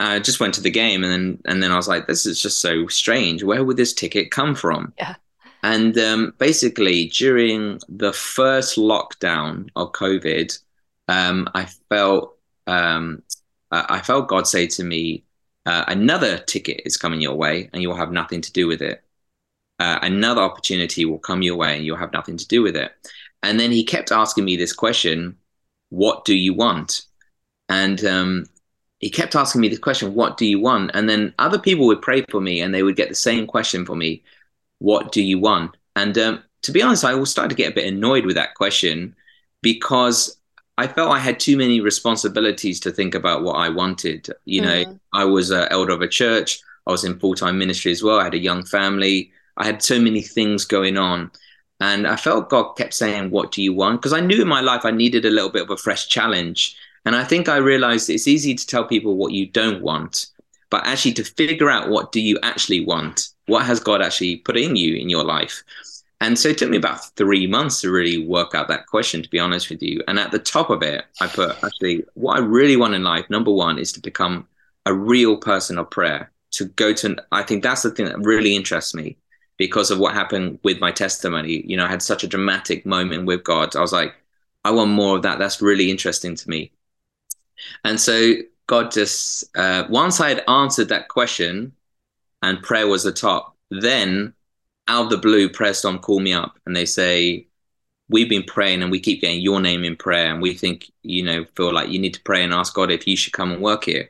I 0.00 0.18
just 0.18 0.40
went 0.40 0.54
to 0.54 0.62
the 0.62 0.70
game 0.70 1.04
and 1.04 1.12
then 1.12 1.42
and 1.44 1.62
then 1.62 1.72
I 1.72 1.76
was 1.76 1.88
like, 1.88 2.06
this 2.06 2.24
is 2.24 2.40
just 2.40 2.60
so 2.60 2.86
strange. 2.86 3.42
Where 3.42 3.62
would 3.62 3.76
this 3.76 3.92
ticket 3.92 4.30
come 4.30 4.54
from? 4.54 4.94
Yeah. 4.98 5.16
And 5.62 5.96
um, 5.98 6.34
basically, 6.38 7.06
during 7.06 7.80
the 7.88 8.14
first 8.14 8.78
lockdown 8.78 9.68
of 9.76 9.92
COVID, 9.92 10.58
um, 11.08 11.48
I 11.54 11.66
felt 11.90 12.38
um, 12.66 13.22
I 13.70 14.00
felt 14.00 14.28
God 14.28 14.46
say 14.46 14.66
to 14.68 14.84
me, 14.84 15.24
uh, 15.66 15.84
"Another 15.86 16.38
ticket 16.38 16.80
is 16.86 16.96
coming 16.96 17.20
your 17.20 17.34
way, 17.34 17.68
and 17.72 17.82
you'll 17.82 17.94
have 17.94 18.10
nothing 18.10 18.40
to 18.40 18.52
do 18.52 18.66
with 18.66 18.80
it." 18.80 19.02
Uh, 19.80 19.98
another 20.02 20.42
opportunity 20.42 21.06
will 21.06 21.18
come 21.18 21.42
your 21.42 21.56
way 21.56 21.74
and 21.74 21.86
you'll 21.86 21.96
have 21.96 22.12
nothing 22.12 22.36
to 22.36 22.46
do 22.46 22.62
with 22.62 22.76
it. 22.76 22.92
And 23.42 23.58
then 23.58 23.72
he 23.72 23.82
kept 23.82 24.12
asking 24.12 24.44
me 24.44 24.56
this 24.56 24.74
question, 24.74 25.36
what 25.88 26.26
do 26.26 26.36
you 26.36 26.52
want? 26.52 27.06
And 27.70 28.04
um, 28.04 28.46
he 28.98 29.08
kept 29.08 29.34
asking 29.34 29.62
me 29.62 29.68
this 29.68 29.78
question, 29.78 30.14
what 30.14 30.36
do 30.36 30.44
you 30.44 30.60
want? 30.60 30.90
And 30.92 31.08
then 31.08 31.32
other 31.38 31.58
people 31.58 31.86
would 31.86 32.02
pray 32.02 32.22
for 32.30 32.42
me 32.42 32.60
and 32.60 32.74
they 32.74 32.82
would 32.82 32.96
get 32.96 33.08
the 33.08 33.14
same 33.14 33.46
question 33.46 33.86
for 33.86 33.96
me, 33.96 34.22
what 34.80 35.12
do 35.12 35.22
you 35.22 35.38
want? 35.38 35.76
And 35.96 36.16
um, 36.18 36.44
to 36.62 36.72
be 36.72 36.82
honest, 36.82 37.04
I 37.04 37.14
was 37.14 37.30
starting 37.30 37.56
to 37.56 37.62
get 37.62 37.72
a 37.72 37.74
bit 37.74 37.90
annoyed 37.90 38.26
with 38.26 38.36
that 38.36 38.54
question 38.56 39.16
because 39.62 40.36
I 40.76 40.86
felt 40.88 41.10
I 41.12 41.18
had 41.18 41.40
too 41.40 41.56
many 41.56 41.80
responsibilities 41.80 42.80
to 42.80 42.90
think 42.90 43.14
about 43.14 43.44
what 43.44 43.54
I 43.54 43.70
wanted. 43.70 44.28
You 44.44 44.60
mm-hmm. 44.60 44.90
know, 44.90 45.00
I 45.14 45.24
was 45.24 45.50
an 45.50 45.68
elder 45.70 45.92
of 45.92 46.02
a 46.02 46.08
church. 46.08 46.60
I 46.86 46.90
was 46.90 47.04
in 47.04 47.18
full 47.18 47.34
time 47.34 47.58
ministry 47.58 47.92
as 47.92 48.02
well. 48.02 48.20
I 48.20 48.24
had 48.24 48.34
a 48.34 48.38
young 48.38 48.66
family. 48.66 49.32
I 49.60 49.66
had 49.66 49.82
so 49.82 50.00
many 50.00 50.22
things 50.22 50.64
going 50.64 50.96
on. 50.96 51.30
And 51.80 52.06
I 52.06 52.16
felt 52.16 52.48
God 52.48 52.72
kept 52.72 52.94
saying, 52.94 53.30
What 53.30 53.52
do 53.52 53.62
you 53.62 53.74
want? 53.74 54.00
Because 54.00 54.14
I 54.14 54.20
knew 54.20 54.40
in 54.40 54.48
my 54.48 54.62
life 54.62 54.84
I 54.84 54.90
needed 54.90 55.24
a 55.24 55.30
little 55.30 55.50
bit 55.50 55.62
of 55.62 55.70
a 55.70 55.76
fresh 55.76 56.08
challenge. 56.08 56.76
And 57.04 57.14
I 57.14 57.24
think 57.24 57.48
I 57.48 57.56
realized 57.56 58.08
it's 58.08 58.26
easy 58.28 58.54
to 58.54 58.66
tell 58.66 58.84
people 58.84 59.16
what 59.16 59.32
you 59.32 59.46
don't 59.46 59.82
want, 59.82 60.26
but 60.70 60.86
actually 60.86 61.12
to 61.14 61.24
figure 61.24 61.70
out 61.70 61.90
what 61.90 62.10
do 62.12 62.20
you 62.20 62.38
actually 62.42 62.84
want? 62.84 63.28
What 63.46 63.66
has 63.66 63.80
God 63.80 64.02
actually 64.02 64.38
put 64.38 64.56
in 64.56 64.76
you 64.76 64.96
in 64.96 65.08
your 65.10 65.24
life? 65.24 65.62
And 66.22 66.38
so 66.38 66.50
it 66.50 66.58
took 66.58 66.70
me 66.70 66.76
about 66.76 67.16
three 67.16 67.46
months 67.46 67.80
to 67.80 67.90
really 67.90 68.26
work 68.26 68.54
out 68.54 68.68
that 68.68 68.86
question, 68.86 69.22
to 69.22 69.28
be 69.30 69.38
honest 69.38 69.70
with 69.70 69.82
you. 69.82 70.02
And 70.08 70.18
at 70.18 70.32
the 70.32 70.38
top 70.38 70.68
of 70.68 70.82
it, 70.82 71.04
I 71.20 71.26
put 71.26 71.56
actually 71.64 72.04
what 72.14 72.36
I 72.36 72.40
really 72.40 72.76
want 72.76 72.94
in 72.94 73.02
life, 73.02 73.28
number 73.30 73.52
one, 73.52 73.78
is 73.78 73.92
to 73.92 74.00
become 74.00 74.46
a 74.84 74.92
real 74.92 75.38
person 75.38 75.78
of 75.78 75.90
prayer, 75.90 76.30
to 76.52 76.66
go 76.66 76.92
to, 76.94 77.16
I 77.32 77.42
think 77.42 77.62
that's 77.62 77.82
the 77.82 77.90
thing 77.90 78.06
that 78.06 78.18
really 78.20 78.54
interests 78.54 78.94
me 78.94 79.16
because 79.60 79.90
of 79.90 79.98
what 79.98 80.14
happened 80.14 80.58
with 80.62 80.80
my 80.80 80.90
testimony. 80.90 81.62
You 81.66 81.76
know, 81.76 81.84
I 81.84 81.88
had 81.88 82.00
such 82.00 82.24
a 82.24 82.26
dramatic 82.26 82.86
moment 82.86 83.26
with 83.26 83.44
God. 83.44 83.76
I 83.76 83.82
was 83.82 83.92
like, 83.92 84.14
I 84.64 84.70
want 84.70 84.90
more 84.90 85.16
of 85.16 85.22
that. 85.22 85.38
That's 85.38 85.60
really 85.60 85.90
interesting 85.90 86.34
to 86.34 86.48
me. 86.48 86.72
And 87.84 88.00
so 88.00 88.36
God 88.66 88.90
just, 88.90 89.54
uh, 89.58 89.84
once 89.90 90.18
I 90.18 90.30
had 90.30 90.44
answered 90.48 90.88
that 90.88 91.08
question 91.08 91.72
and 92.40 92.62
prayer 92.62 92.88
was 92.88 93.04
the 93.04 93.12
top, 93.12 93.54
then 93.70 94.32
out 94.88 95.04
of 95.04 95.10
the 95.10 95.18
blue, 95.18 95.50
Prayer 95.50 95.74
Storm 95.74 95.98
call 95.98 96.20
me 96.20 96.32
up 96.32 96.58
and 96.64 96.74
they 96.74 96.86
say, 96.86 97.46
We've 98.08 98.30
been 98.30 98.44
praying 98.44 98.80
and 98.82 98.90
we 98.90 98.98
keep 98.98 99.20
getting 99.20 99.42
your 99.42 99.60
name 99.60 99.84
in 99.84 99.94
prayer. 99.94 100.32
And 100.32 100.40
we 100.40 100.54
think, 100.54 100.90
you 101.02 101.22
know, 101.22 101.44
feel 101.54 101.72
like 101.72 101.90
you 101.90 101.98
need 101.98 102.14
to 102.14 102.22
pray 102.22 102.42
and 102.42 102.54
ask 102.54 102.74
God 102.74 102.90
if 102.90 103.06
you 103.06 103.14
should 103.14 103.34
come 103.34 103.52
and 103.52 103.62
work 103.62 103.84
here. 103.84 104.08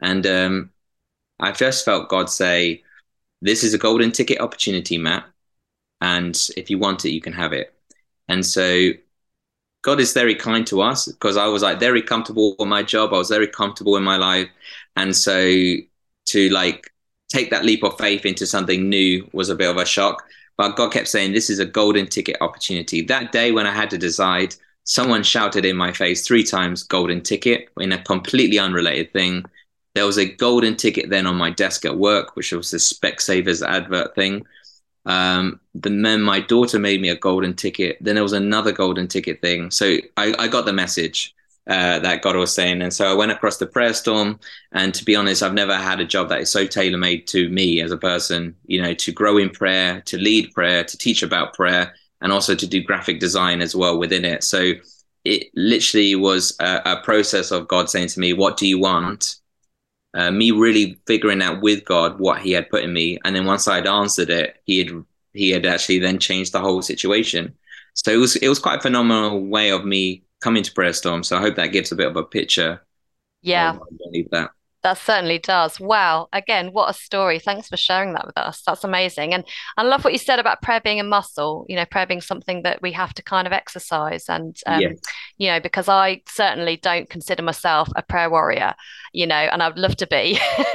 And 0.00 0.26
um, 0.26 0.70
I 1.38 1.52
just 1.52 1.84
felt 1.84 2.08
God 2.08 2.30
say, 2.30 2.82
this 3.42 3.64
is 3.64 3.74
a 3.74 3.78
golden 3.78 4.12
ticket 4.12 4.40
opportunity, 4.40 4.98
Matt. 4.98 5.24
And 6.00 6.36
if 6.56 6.70
you 6.70 6.78
want 6.78 7.04
it, 7.04 7.10
you 7.10 7.20
can 7.20 7.32
have 7.32 7.52
it. 7.52 7.74
And 8.28 8.44
so 8.44 8.90
God 9.82 10.00
is 10.00 10.12
very 10.12 10.34
kind 10.34 10.66
to 10.66 10.82
us 10.82 11.06
because 11.06 11.36
I 11.36 11.46
was 11.46 11.62
like 11.62 11.78
very 11.78 12.02
comfortable 12.02 12.56
with 12.58 12.68
my 12.68 12.82
job. 12.82 13.14
I 13.14 13.18
was 13.18 13.28
very 13.28 13.46
comfortable 13.46 13.96
in 13.96 14.02
my 14.02 14.16
life. 14.16 14.48
And 14.96 15.14
so 15.14 15.76
to 16.26 16.48
like 16.50 16.92
take 17.28 17.50
that 17.50 17.64
leap 17.64 17.84
of 17.84 17.96
faith 17.98 18.26
into 18.26 18.46
something 18.46 18.88
new 18.88 19.28
was 19.32 19.48
a 19.48 19.54
bit 19.54 19.70
of 19.70 19.76
a 19.76 19.86
shock. 19.86 20.24
But 20.56 20.76
God 20.76 20.92
kept 20.92 21.08
saying, 21.08 21.32
This 21.32 21.50
is 21.50 21.58
a 21.58 21.66
golden 21.66 22.06
ticket 22.06 22.36
opportunity. 22.40 23.02
That 23.02 23.32
day 23.32 23.52
when 23.52 23.66
I 23.66 23.72
had 23.72 23.90
to 23.90 23.98
decide, 23.98 24.54
someone 24.84 25.22
shouted 25.22 25.64
in 25.64 25.76
my 25.76 25.92
face 25.92 26.26
three 26.26 26.42
times 26.42 26.82
golden 26.82 27.22
ticket 27.22 27.68
in 27.78 27.92
a 27.92 28.02
completely 28.02 28.58
unrelated 28.58 29.12
thing. 29.12 29.44
There 29.96 30.04
was 30.04 30.18
a 30.18 30.26
golden 30.26 30.76
ticket 30.76 31.08
then 31.08 31.26
on 31.26 31.36
my 31.36 31.48
desk 31.48 31.86
at 31.86 31.96
work, 31.96 32.36
which 32.36 32.52
was 32.52 32.70
the 32.70 32.76
Specsavers 32.76 33.66
advert 33.66 34.14
thing. 34.14 34.44
Um, 35.06 35.58
then 35.74 36.20
my 36.20 36.38
daughter 36.38 36.78
made 36.78 37.00
me 37.00 37.08
a 37.08 37.16
golden 37.16 37.54
ticket. 37.54 37.96
Then 38.02 38.14
there 38.14 38.22
was 38.22 38.34
another 38.34 38.72
golden 38.72 39.08
ticket 39.08 39.40
thing. 39.40 39.70
So 39.70 39.96
I, 40.18 40.34
I 40.38 40.48
got 40.48 40.66
the 40.66 40.72
message 40.74 41.34
uh, 41.66 41.98
that 42.00 42.20
God 42.20 42.36
was 42.36 42.52
saying. 42.52 42.82
And 42.82 42.92
so 42.92 43.10
I 43.10 43.14
went 43.14 43.32
across 43.32 43.56
the 43.56 43.66
prayer 43.66 43.94
storm. 43.94 44.38
And 44.72 44.92
to 44.92 45.02
be 45.02 45.16
honest, 45.16 45.42
I've 45.42 45.54
never 45.54 45.74
had 45.74 45.98
a 45.98 46.04
job 46.04 46.28
that 46.28 46.42
is 46.42 46.50
so 46.50 46.66
tailor 46.66 46.98
made 46.98 47.26
to 47.28 47.48
me 47.48 47.80
as 47.80 47.90
a 47.90 47.96
person, 47.96 48.54
you 48.66 48.82
know, 48.82 48.92
to 48.92 49.12
grow 49.12 49.38
in 49.38 49.48
prayer, 49.48 50.02
to 50.02 50.18
lead 50.18 50.52
prayer, 50.52 50.84
to 50.84 50.98
teach 50.98 51.22
about 51.22 51.54
prayer, 51.54 51.94
and 52.20 52.34
also 52.34 52.54
to 52.54 52.66
do 52.66 52.82
graphic 52.82 53.18
design 53.18 53.62
as 53.62 53.74
well 53.74 53.98
within 53.98 54.26
it. 54.26 54.44
So 54.44 54.72
it 55.24 55.46
literally 55.54 56.16
was 56.16 56.54
a, 56.60 56.82
a 56.84 57.00
process 57.02 57.50
of 57.50 57.66
God 57.66 57.88
saying 57.88 58.08
to 58.08 58.20
me, 58.20 58.34
What 58.34 58.58
do 58.58 58.68
you 58.68 58.78
want? 58.78 59.36
Uh, 60.16 60.30
me 60.30 60.50
really 60.50 60.98
figuring 61.06 61.42
out 61.42 61.60
with 61.60 61.84
God 61.84 62.18
what 62.18 62.40
He 62.40 62.52
had 62.52 62.70
put 62.70 62.84
in 62.84 62.92
me, 62.92 63.18
and 63.24 63.36
then 63.36 63.44
once 63.46 63.68
I'd 63.68 63.86
answered 63.86 64.30
it, 64.30 64.56
He 64.64 64.78
had 64.78 65.04
He 65.34 65.50
had 65.50 65.66
actually 65.66 65.98
then 66.00 66.18
changed 66.18 66.52
the 66.52 66.60
whole 66.60 66.82
situation. 66.82 67.54
So 67.94 68.12
it 68.12 68.16
was 68.16 68.36
it 68.36 68.48
was 68.48 68.58
quite 68.58 68.78
a 68.78 68.82
phenomenal 68.82 69.46
way 69.46 69.70
of 69.70 69.84
me 69.84 70.24
coming 70.40 70.62
to 70.62 70.72
Prayer 70.72 70.92
Storm. 70.92 71.22
So 71.22 71.36
I 71.36 71.40
hope 71.40 71.56
that 71.56 71.68
gives 71.72 71.92
a 71.92 71.96
bit 71.96 72.08
of 72.08 72.16
a 72.16 72.24
picture. 72.24 72.82
Yeah, 73.42 73.72
I 73.72 73.96
believe 73.98 74.30
that. 74.30 74.50
That 74.86 74.98
certainly 74.98 75.40
does. 75.40 75.80
Wow. 75.80 76.28
Again, 76.32 76.68
what 76.72 76.88
a 76.88 76.92
story. 76.92 77.40
Thanks 77.40 77.68
for 77.68 77.76
sharing 77.76 78.12
that 78.12 78.24
with 78.24 78.38
us. 78.38 78.62
That's 78.64 78.84
amazing. 78.84 79.34
And 79.34 79.42
I 79.76 79.82
love 79.82 80.04
what 80.04 80.12
you 80.12 80.18
said 80.20 80.38
about 80.38 80.62
prayer 80.62 80.80
being 80.80 81.00
a 81.00 81.02
muscle, 81.02 81.66
you 81.68 81.74
know, 81.74 81.84
prayer 81.86 82.06
being 82.06 82.20
something 82.20 82.62
that 82.62 82.80
we 82.82 82.92
have 82.92 83.12
to 83.14 83.22
kind 83.24 83.48
of 83.48 83.52
exercise. 83.52 84.28
And, 84.28 84.56
um, 84.64 84.80
yes. 84.80 85.00
you 85.38 85.48
know, 85.48 85.58
because 85.58 85.88
I 85.88 86.22
certainly 86.28 86.76
don't 86.76 87.10
consider 87.10 87.42
myself 87.42 87.88
a 87.96 88.02
prayer 88.04 88.30
warrior, 88.30 88.76
you 89.12 89.26
know, 89.26 89.34
and 89.34 89.60
I'd 89.60 89.76
love 89.76 89.96
to 89.96 90.06
be, 90.06 90.38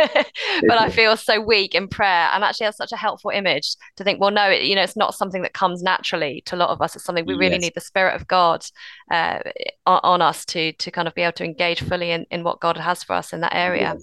but 0.67 0.77
I 0.77 0.89
feel 0.89 1.15
so 1.15 1.39
weak 1.39 1.73
in 1.73 1.87
prayer. 1.87 2.27
And 2.33 2.43
actually, 2.43 2.65
that's 2.65 2.79
such 2.79 2.91
a 2.91 2.97
helpful 2.97 3.31
image 3.31 3.77
to 3.95 4.03
think, 4.03 4.19
well, 4.19 4.31
no, 4.31 4.49
it, 4.49 4.63
you 4.63 4.75
know, 4.75 4.83
it's 4.83 4.97
not 4.97 5.15
something 5.15 5.41
that 5.43 5.53
comes 5.53 5.81
naturally 5.81 6.43
to 6.47 6.55
a 6.55 6.57
lot 6.57 6.71
of 6.71 6.81
us. 6.81 6.97
It's 6.97 7.05
something 7.05 7.25
we 7.25 7.35
really 7.35 7.53
yes. 7.53 7.61
need 7.61 7.75
the 7.75 7.79
Spirit 7.81 8.15
of 8.19 8.27
God 8.27 8.65
uh, 9.09 9.39
on, 9.85 10.01
on, 10.03 10.21
us 10.21 10.43
to 10.47 10.73
to 10.73 10.91
kind 10.91 11.07
of 11.07 11.15
be 11.15 11.21
able 11.21 11.31
to 11.33 11.45
engage 11.45 11.81
fully 11.81 12.11
in, 12.11 12.25
in 12.29 12.43
what 12.43 12.59
God 12.59 12.75
has 12.75 13.03
for 13.03 13.13
us 13.13 13.31
in 13.31 13.39
that 13.39 13.55
area. 13.55 13.93
Yes, 13.95 14.00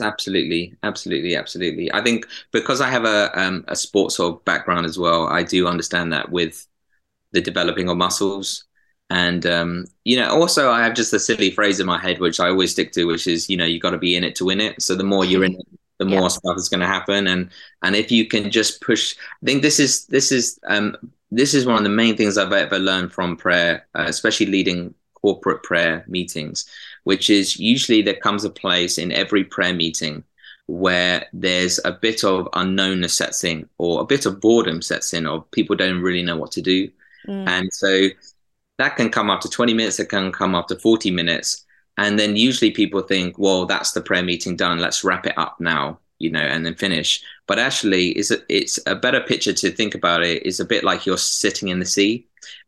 absolutely, 0.00 0.74
absolutely, 0.82 1.36
absolutely. 1.36 1.92
I 1.92 2.02
think 2.02 2.26
because 2.52 2.80
I 2.80 2.88
have 2.88 3.04
a 3.04 3.30
um, 3.38 3.64
a 3.68 3.76
sports 3.76 4.16
sort 4.16 4.34
of 4.34 4.44
background 4.44 4.86
as 4.86 4.98
well, 4.98 5.26
I 5.26 5.42
do 5.42 5.66
understand 5.66 6.12
that 6.12 6.30
with 6.30 6.66
the 7.32 7.40
developing 7.40 7.88
of 7.88 7.96
muscles, 7.96 8.64
and 9.10 9.44
um, 9.44 9.86
you 10.04 10.16
know, 10.16 10.30
also 10.30 10.70
I 10.70 10.84
have 10.84 10.94
just 10.94 11.12
a 11.12 11.18
silly 11.18 11.50
phrase 11.50 11.80
in 11.80 11.86
my 11.86 11.98
head 11.98 12.20
which 12.20 12.38
I 12.38 12.48
always 12.48 12.72
stick 12.72 12.92
to, 12.92 13.04
which 13.04 13.26
is 13.26 13.50
you 13.50 13.56
know 13.56 13.64
you 13.64 13.80
got 13.80 13.90
to 13.90 13.98
be 13.98 14.16
in 14.16 14.24
it 14.24 14.36
to 14.36 14.44
win 14.44 14.60
it. 14.60 14.80
So 14.80 14.94
the 14.94 15.04
more 15.04 15.24
you're 15.24 15.44
in 15.44 15.54
it, 15.54 15.66
the 15.98 16.04
more 16.04 16.22
yeah. 16.22 16.28
stuff 16.28 16.56
is 16.56 16.68
going 16.68 16.80
to 16.80 16.86
happen, 16.86 17.26
and 17.26 17.50
and 17.82 17.96
if 17.96 18.12
you 18.12 18.26
can 18.26 18.50
just 18.50 18.80
push, 18.80 19.16
I 19.42 19.46
think 19.46 19.62
this 19.62 19.80
is 19.80 20.06
this 20.06 20.30
is 20.30 20.60
um, 20.68 20.96
this 21.32 21.54
is 21.54 21.66
one 21.66 21.76
of 21.76 21.82
the 21.82 21.88
main 21.90 22.16
things 22.16 22.38
I've 22.38 22.52
ever 22.52 22.78
learned 22.78 23.12
from 23.12 23.36
prayer, 23.36 23.86
uh, 23.96 24.04
especially 24.06 24.46
leading 24.46 24.94
corporate 25.14 25.64
prayer 25.64 26.04
meetings 26.06 26.66
which 27.06 27.30
is 27.30 27.56
usually 27.56 28.02
there 28.02 28.14
comes 28.14 28.44
a 28.44 28.50
place 28.50 28.98
in 28.98 29.12
every 29.12 29.44
prayer 29.44 29.72
meeting 29.72 30.24
where 30.66 31.24
there's 31.32 31.78
a 31.84 31.92
bit 31.92 32.24
of 32.24 32.48
unknownness 32.54 33.10
sets 33.10 33.44
in 33.44 33.68
or 33.78 34.00
a 34.00 34.04
bit 34.04 34.26
of 34.26 34.40
boredom 34.40 34.82
sets 34.82 35.14
in 35.14 35.24
or 35.24 35.44
people 35.52 35.76
don't 35.76 36.02
really 36.02 36.24
know 36.24 36.36
what 36.36 36.50
to 36.50 36.60
do. 36.60 36.90
Mm. 37.28 37.46
And 37.46 37.72
so 37.72 38.08
that 38.78 38.96
can 38.96 39.10
come 39.10 39.30
after 39.30 39.48
20 39.48 39.72
minutes, 39.72 40.00
it 40.00 40.08
can 40.08 40.32
come 40.32 40.56
after 40.56 40.76
40 40.76 41.12
minutes. 41.12 41.64
And 41.96 42.18
then 42.18 42.34
usually 42.34 42.72
people 42.72 43.02
think, 43.02 43.38
well, 43.38 43.66
that's 43.66 43.92
the 43.92 44.00
prayer 44.00 44.24
meeting 44.24 44.56
done. 44.56 44.80
Let's 44.80 45.04
wrap 45.04 45.28
it 45.28 45.38
up 45.38 45.60
now, 45.60 46.00
you 46.18 46.32
know, 46.32 46.40
and 46.40 46.66
then 46.66 46.74
finish. 46.74 47.22
But 47.46 47.60
actually, 47.60 48.08
it's 48.18 48.32
a, 48.32 48.38
it's 48.48 48.80
a 48.84 48.96
better 48.96 49.20
picture 49.20 49.52
to 49.52 49.70
think 49.70 49.94
about 49.94 50.24
it. 50.24 50.44
It's 50.44 50.58
a 50.58 50.64
bit 50.64 50.82
like 50.82 51.06
you're 51.06 51.18
sitting 51.18 51.68
in 51.68 51.78
the 51.78 51.86
sea 51.86 52.26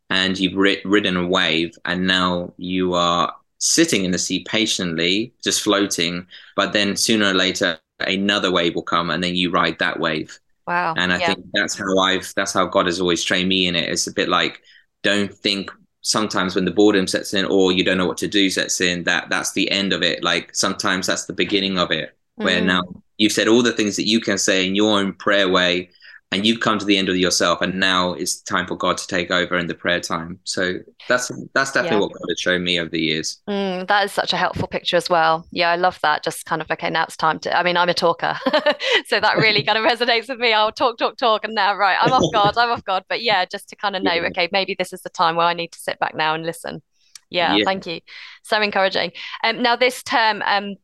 and 0.09 0.39
you've 0.39 0.55
rid- 0.55 0.85
ridden 0.85 1.17
a 1.17 1.27
wave 1.27 1.73
and 1.83 2.07
now 2.07 2.53
you 2.55 2.93
are 2.93 3.35
sitting 3.59 4.03
in 4.03 4.11
the 4.11 4.17
sea 4.17 4.43
patiently, 4.47 5.33
just 5.43 5.61
floating. 5.61 6.25
But 6.55 6.73
then 6.73 6.95
sooner 6.95 7.27
or 7.27 7.33
later, 7.33 7.79
another 7.99 8.51
wave 8.51 8.75
will 8.75 8.83
come, 8.83 9.09
and 9.11 9.23
then 9.23 9.35
you 9.35 9.51
ride 9.51 9.77
that 9.79 9.99
wave. 9.99 10.39
Wow! 10.65 10.95
And 10.97 11.13
I 11.13 11.19
yeah. 11.19 11.33
think 11.33 11.45
that's 11.53 11.77
how 11.77 11.97
I've 11.99 12.33
that's 12.35 12.53
how 12.53 12.65
God 12.65 12.87
has 12.87 12.99
always 12.99 13.23
trained 13.23 13.49
me 13.49 13.67
in 13.67 13.75
it. 13.75 13.89
It's 13.89 14.07
a 14.07 14.13
bit 14.13 14.29
like 14.29 14.61
don't 15.03 15.33
think 15.33 15.71
sometimes 16.01 16.55
when 16.55 16.65
the 16.65 16.71
boredom 16.71 17.07
sets 17.07 17.33
in 17.33 17.45
or 17.45 17.71
you 17.71 17.83
don't 17.83 17.97
know 17.97 18.07
what 18.07 18.17
to 18.17 18.27
do 18.27 18.49
sets 18.49 18.79
in 18.79 19.03
that 19.03 19.29
that's 19.29 19.51
the 19.51 19.69
end 19.69 19.91
of 19.91 20.01
it 20.01 20.23
like 20.23 20.55
sometimes 20.55 21.07
that's 21.07 21.25
the 21.25 21.33
beginning 21.33 21.77
of 21.77 21.91
it 21.91 22.17
where 22.35 22.61
mm. 22.61 22.65
now 22.65 22.81
you've 23.17 23.33
said 23.33 23.49
all 23.49 23.61
the 23.61 23.73
things 23.73 23.97
that 23.97 24.07
you 24.07 24.21
can 24.21 24.37
say 24.37 24.65
in 24.65 24.75
your 24.75 24.97
own 24.97 25.11
prayer 25.11 25.49
way 25.49 25.89
and 26.31 26.45
you've 26.45 26.59
come 26.59 26.77
to 26.77 26.85
the 26.85 26.97
end 26.97 27.09
of 27.09 27.17
yourself 27.17 27.61
and 27.61 27.79
now 27.79 28.13
it's 28.13 28.41
time 28.41 28.67
for 28.67 28.75
god 28.75 28.97
to 28.97 29.07
take 29.07 29.31
over 29.31 29.57
in 29.57 29.67
the 29.67 29.73
prayer 29.73 29.99
time. 29.99 30.39
So 30.43 30.75
that's 31.07 31.31
that's 31.53 31.71
definitely 31.71 31.97
yeah. 31.97 32.01
what 32.01 32.13
god 32.13 32.25
has 32.29 32.39
shown 32.39 32.63
me 32.63 32.79
over 32.79 32.89
the 32.89 33.01
years. 33.01 33.41
Mm, 33.49 33.87
that 33.87 34.05
is 34.05 34.11
such 34.11 34.31
a 34.31 34.37
helpful 34.37 34.67
picture 34.67 34.97
as 34.97 35.09
well. 35.09 35.47
Yeah 35.51 35.71
i 35.71 35.75
love 35.75 35.99
that. 36.01 36.23
Just 36.23 36.45
kind 36.45 36.61
of 36.61 36.69
okay 36.69 36.89
now 36.89 37.03
it's 37.03 37.17
time 37.17 37.39
to 37.39 37.57
i 37.57 37.63
mean 37.63 37.77
i'm 37.77 37.89
a 37.89 37.93
talker 37.93 38.37
so 39.07 39.19
that 39.19 39.37
really 39.37 39.63
kind 39.63 39.77
of 39.77 39.85
resonates 39.85 40.29
with 40.29 40.39
me. 40.39 40.53
I'll 40.53 40.71
talk 40.71 40.97
talk 40.97 41.17
talk 41.17 41.43
and 41.43 41.55
now 41.55 41.75
right 41.75 41.97
i'm 41.99 42.11
off 42.11 42.23
god 42.33 42.57
i'm 42.57 42.69
off 42.69 42.83
god. 42.83 43.03
But 43.09 43.23
yeah 43.23 43.45
just 43.45 43.69
to 43.69 43.75
kind 43.75 43.95
of 43.95 44.03
know 44.03 44.13
yeah. 44.13 44.27
okay 44.27 44.49
maybe 44.51 44.75
this 44.77 44.93
is 44.93 45.01
the 45.01 45.09
time 45.09 45.35
where 45.35 45.47
i 45.47 45.53
need 45.53 45.71
to 45.71 45.79
sit 45.79 45.99
back 45.99 46.15
now 46.15 46.35
and 46.35 46.45
listen. 46.45 46.81
Yeah, 47.31 47.55
yeah. 47.55 47.63
thank 47.63 47.85
you. 47.85 48.01
So 48.43 48.59
encouraging. 48.59 49.11
Um, 49.43 49.61
now 49.61 49.75
this 49.75 50.01
term 50.01 50.41
um, 50.45 50.75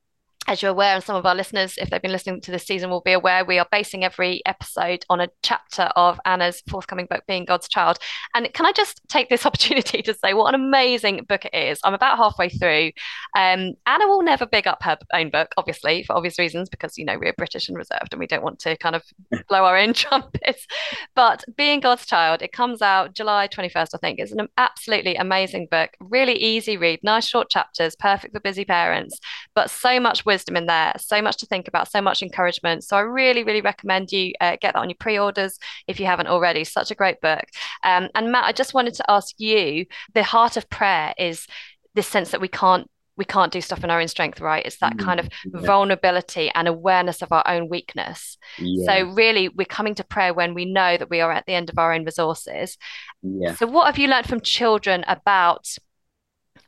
as 0.47 0.61
you're 0.61 0.71
aware, 0.71 0.93
and 0.93 1.03
some 1.03 1.15
of 1.15 1.25
our 1.25 1.33
listeners, 1.33 1.75
if 1.77 1.89
they've 1.89 2.01
been 2.01 2.11
listening 2.11 2.39
to 2.41 2.51
this 2.51 2.65
season, 2.65 2.89
will 2.89 3.01
be 3.01 3.13
aware, 3.13 3.43
we 3.43 3.57
are 3.57 3.67
basing 3.71 4.03
every 4.03 4.41
episode 4.45 5.03
on 5.09 5.19
a 5.19 5.27
chapter 5.41 5.83
of 5.95 6.19
Anna's 6.25 6.61
forthcoming 6.69 7.07
book, 7.09 7.23
Being 7.27 7.45
God's 7.45 7.67
Child. 7.67 7.97
And 8.35 8.51
can 8.53 8.65
I 8.65 8.71
just 8.71 9.01
take 9.09 9.29
this 9.29 9.45
opportunity 9.45 10.03
to 10.03 10.13
say 10.13 10.33
what 10.33 10.53
an 10.53 10.61
amazing 10.61 11.25
book 11.27 11.45
it 11.45 11.55
is? 11.55 11.79
I'm 11.83 11.95
about 11.95 12.17
halfway 12.17 12.49
through. 12.49 12.91
Um, 13.35 13.73
Anna 13.87 14.07
will 14.07 14.21
never 14.21 14.45
big 14.45 14.67
up 14.67 14.83
her 14.83 14.97
own 15.13 15.31
book, 15.31 15.51
obviously, 15.57 16.03
for 16.03 16.15
obvious 16.15 16.37
reasons, 16.37 16.69
because, 16.69 16.95
you 16.97 17.05
know, 17.05 17.17
we're 17.17 17.33
British 17.33 17.67
and 17.67 17.77
reserved 17.77 18.09
and 18.11 18.19
we 18.19 18.27
don't 18.27 18.43
want 18.43 18.59
to 18.59 18.77
kind 18.77 18.95
of 18.95 19.03
blow 19.49 19.65
our 19.65 19.77
own 19.77 19.93
trumpets. 19.93 20.67
But 21.15 21.43
Being 21.57 21.79
God's 21.79 22.05
Child, 22.05 22.43
it 22.43 22.51
comes 22.51 22.83
out 22.83 23.13
July 23.13 23.47
21st, 23.47 23.89
I 23.95 23.97
think. 23.97 24.19
It's 24.19 24.31
an 24.31 24.47
absolutely 24.57 25.15
amazing 25.15 25.67
book, 25.71 25.91
really 25.99 26.35
easy 26.35 26.77
read, 26.77 26.99
nice 27.01 27.25
short 27.25 27.49
chapters, 27.49 27.95
perfect 27.95 28.33
for 28.33 28.39
busy 28.39 28.63
parents, 28.63 29.19
but 29.55 29.71
so 29.71 29.99
much 29.99 30.23
wisdom 30.23 30.34
wisdom 30.35 30.57
in 30.57 30.65
there, 30.65 30.91
so 30.97 31.21
much 31.21 31.37
to 31.37 31.45
think 31.45 31.67
about, 31.69 31.89
so 31.89 32.01
much 32.01 32.21
encouragement. 32.21 32.83
So 32.83 32.97
I 32.97 33.01
really, 33.01 33.43
really 33.43 33.61
recommend 33.61 34.11
you 34.11 34.33
uh, 34.41 34.57
get 34.59 34.73
that 34.73 34.75
on 34.75 34.89
your 34.89 34.97
pre-orders 34.99 35.57
if 35.87 35.99
you 35.99 36.05
haven't 36.05 36.27
already. 36.27 36.65
Such 36.65 36.91
a 36.91 36.95
great 36.95 37.21
book. 37.21 37.45
Um, 37.83 38.09
and 38.15 38.31
Matt, 38.31 38.45
I 38.45 38.51
just 38.51 38.73
wanted 38.73 38.95
to 38.95 39.09
ask 39.09 39.33
you: 39.39 39.85
the 40.13 40.23
heart 40.23 40.57
of 40.57 40.69
prayer 40.69 41.13
is 41.17 41.47
this 41.93 42.07
sense 42.07 42.31
that 42.31 42.41
we 42.41 42.49
can't 42.49 42.89
we 43.17 43.25
can't 43.25 43.53
do 43.53 43.61
stuff 43.61 43.83
in 43.83 43.89
our 43.89 44.01
own 44.01 44.09
strength, 44.09 44.41
right? 44.41 44.65
It's 44.65 44.79
that 44.79 44.97
kind 44.97 45.19
of 45.19 45.27
mm, 45.27 45.31
yeah. 45.53 45.61
vulnerability 45.61 46.51
and 46.53 46.67
awareness 46.67 47.21
of 47.21 47.31
our 47.31 47.47
own 47.47 47.69
weakness. 47.69 48.37
Yeah. 48.59 48.85
So, 48.85 49.13
really, 49.13 49.47
we're 49.49 49.65
coming 49.65 49.95
to 49.95 50.03
prayer 50.03 50.33
when 50.33 50.53
we 50.53 50.65
know 50.65 50.97
that 50.97 51.09
we 51.09 51.21
are 51.21 51.31
at 51.31 51.45
the 51.45 51.53
end 51.53 51.69
of 51.69 51.79
our 51.79 51.93
own 51.93 52.03
resources. 52.03 52.77
Yeah. 53.21 53.55
So, 53.55 53.67
what 53.67 53.85
have 53.85 53.97
you 53.97 54.09
learned 54.09 54.27
from 54.27 54.41
children 54.41 55.05
about 55.07 55.77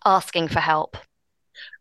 asking 0.05 0.47
for 0.47 0.61
help? 0.61 0.95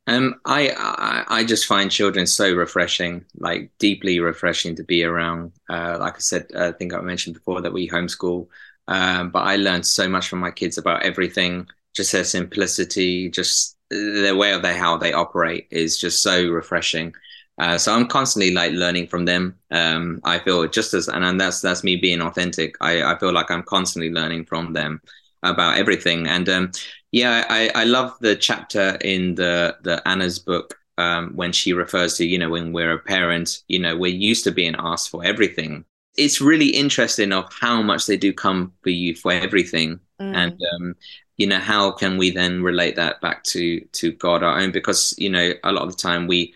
Um, 0.08 0.36
I, 0.44 0.70
I, 0.76 1.24
I 1.38 1.44
just 1.44 1.66
find 1.66 1.90
children 1.90 2.26
so 2.26 2.52
refreshing, 2.54 3.24
like 3.38 3.70
deeply 3.78 4.20
refreshing 4.20 4.76
to 4.76 4.84
be 4.84 5.02
around. 5.02 5.52
Uh, 5.68 5.96
like 5.98 6.14
I 6.14 6.20
said, 6.20 6.46
I 6.56 6.70
think 6.72 6.94
I 6.94 7.00
mentioned 7.00 7.34
before 7.34 7.60
that 7.62 7.72
we 7.72 7.88
homeschool, 7.88 8.46
um, 8.86 9.30
but 9.30 9.40
I 9.40 9.56
learned 9.56 9.84
so 9.84 10.08
much 10.08 10.28
from 10.28 10.38
my 10.38 10.52
kids 10.52 10.78
about 10.78 11.02
everything. 11.02 11.66
Just 11.94 12.12
their 12.12 12.22
simplicity, 12.24 13.28
just 13.30 13.76
the 13.90 14.34
way 14.36 14.52
of 14.52 14.62
they 14.62 14.76
how 14.76 14.96
they 14.96 15.12
operate 15.12 15.66
is 15.70 15.98
just 15.98 16.22
so 16.22 16.48
refreshing. 16.50 17.12
Uh, 17.58 17.78
so 17.78 17.92
I'm 17.92 18.06
constantly 18.06 18.52
like 18.52 18.72
learning 18.72 19.08
from 19.08 19.24
them. 19.24 19.56
Um, 19.70 20.20
I 20.24 20.38
feel 20.38 20.68
just 20.68 20.92
as, 20.94 21.08
and, 21.08 21.24
and 21.24 21.40
that's 21.40 21.60
that's 21.62 21.82
me 21.82 21.96
being 21.96 22.20
authentic. 22.20 22.76
I, 22.80 23.02
I 23.02 23.18
feel 23.18 23.32
like 23.32 23.50
I'm 23.50 23.62
constantly 23.62 24.12
learning 24.12 24.44
from 24.44 24.72
them 24.72 25.00
about 25.42 25.78
everything. 25.78 26.26
And 26.26 26.48
um, 26.48 26.70
yeah, 27.16 27.46
I, 27.48 27.70
I 27.74 27.84
love 27.84 28.14
the 28.20 28.36
chapter 28.36 28.98
in 29.00 29.36
the 29.36 29.74
the 29.80 30.06
Anna's 30.06 30.38
book 30.38 30.78
um, 30.98 31.32
when 31.34 31.50
she 31.50 31.72
refers 31.72 32.14
to, 32.18 32.26
you 32.26 32.38
know, 32.38 32.50
when 32.50 32.74
we're 32.74 32.92
a 32.92 32.98
parent, 32.98 33.62
you 33.68 33.78
know, 33.78 33.96
we're 33.96 34.12
used 34.12 34.44
to 34.44 34.50
being 34.50 34.76
asked 34.78 35.08
for 35.08 35.24
everything. 35.24 35.86
It's 36.18 36.42
really 36.42 36.68
interesting 36.68 37.32
of 37.32 37.50
how 37.58 37.80
much 37.80 38.04
they 38.04 38.18
do 38.18 38.34
come 38.34 38.74
for 38.82 38.90
you 38.90 39.14
for 39.14 39.32
everything, 39.32 39.98
mm. 40.20 40.34
and 40.34 40.62
um, 40.74 40.94
you 41.38 41.46
know, 41.46 41.58
how 41.58 41.90
can 41.90 42.18
we 42.18 42.28
then 42.28 42.62
relate 42.62 42.96
that 42.96 43.22
back 43.22 43.42
to 43.44 43.80
to 43.80 44.12
God 44.12 44.42
our 44.42 44.60
own? 44.60 44.70
Because 44.70 45.14
you 45.16 45.30
know, 45.30 45.52
a 45.64 45.72
lot 45.72 45.84
of 45.84 45.92
the 45.92 46.02
time 46.02 46.26
we 46.26 46.52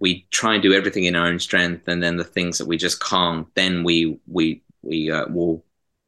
we 0.00 0.26
try 0.32 0.54
and 0.54 0.62
do 0.62 0.72
everything 0.72 1.04
in 1.04 1.14
our 1.14 1.28
own 1.28 1.38
strength, 1.38 1.86
and 1.86 2.02
then 2.02 2.16
the 2.16 2.24
things 2.24 2.58
that 2.58 2.66
we 2.66 2.76
just 2.76 3.00
can't, 3.00 3.46
then 3.54 3.84
we 3.84 4.18
we 4.26 4.60
we 4.82 5.12
uh, 5.12 5.28
will, 5.28 5.64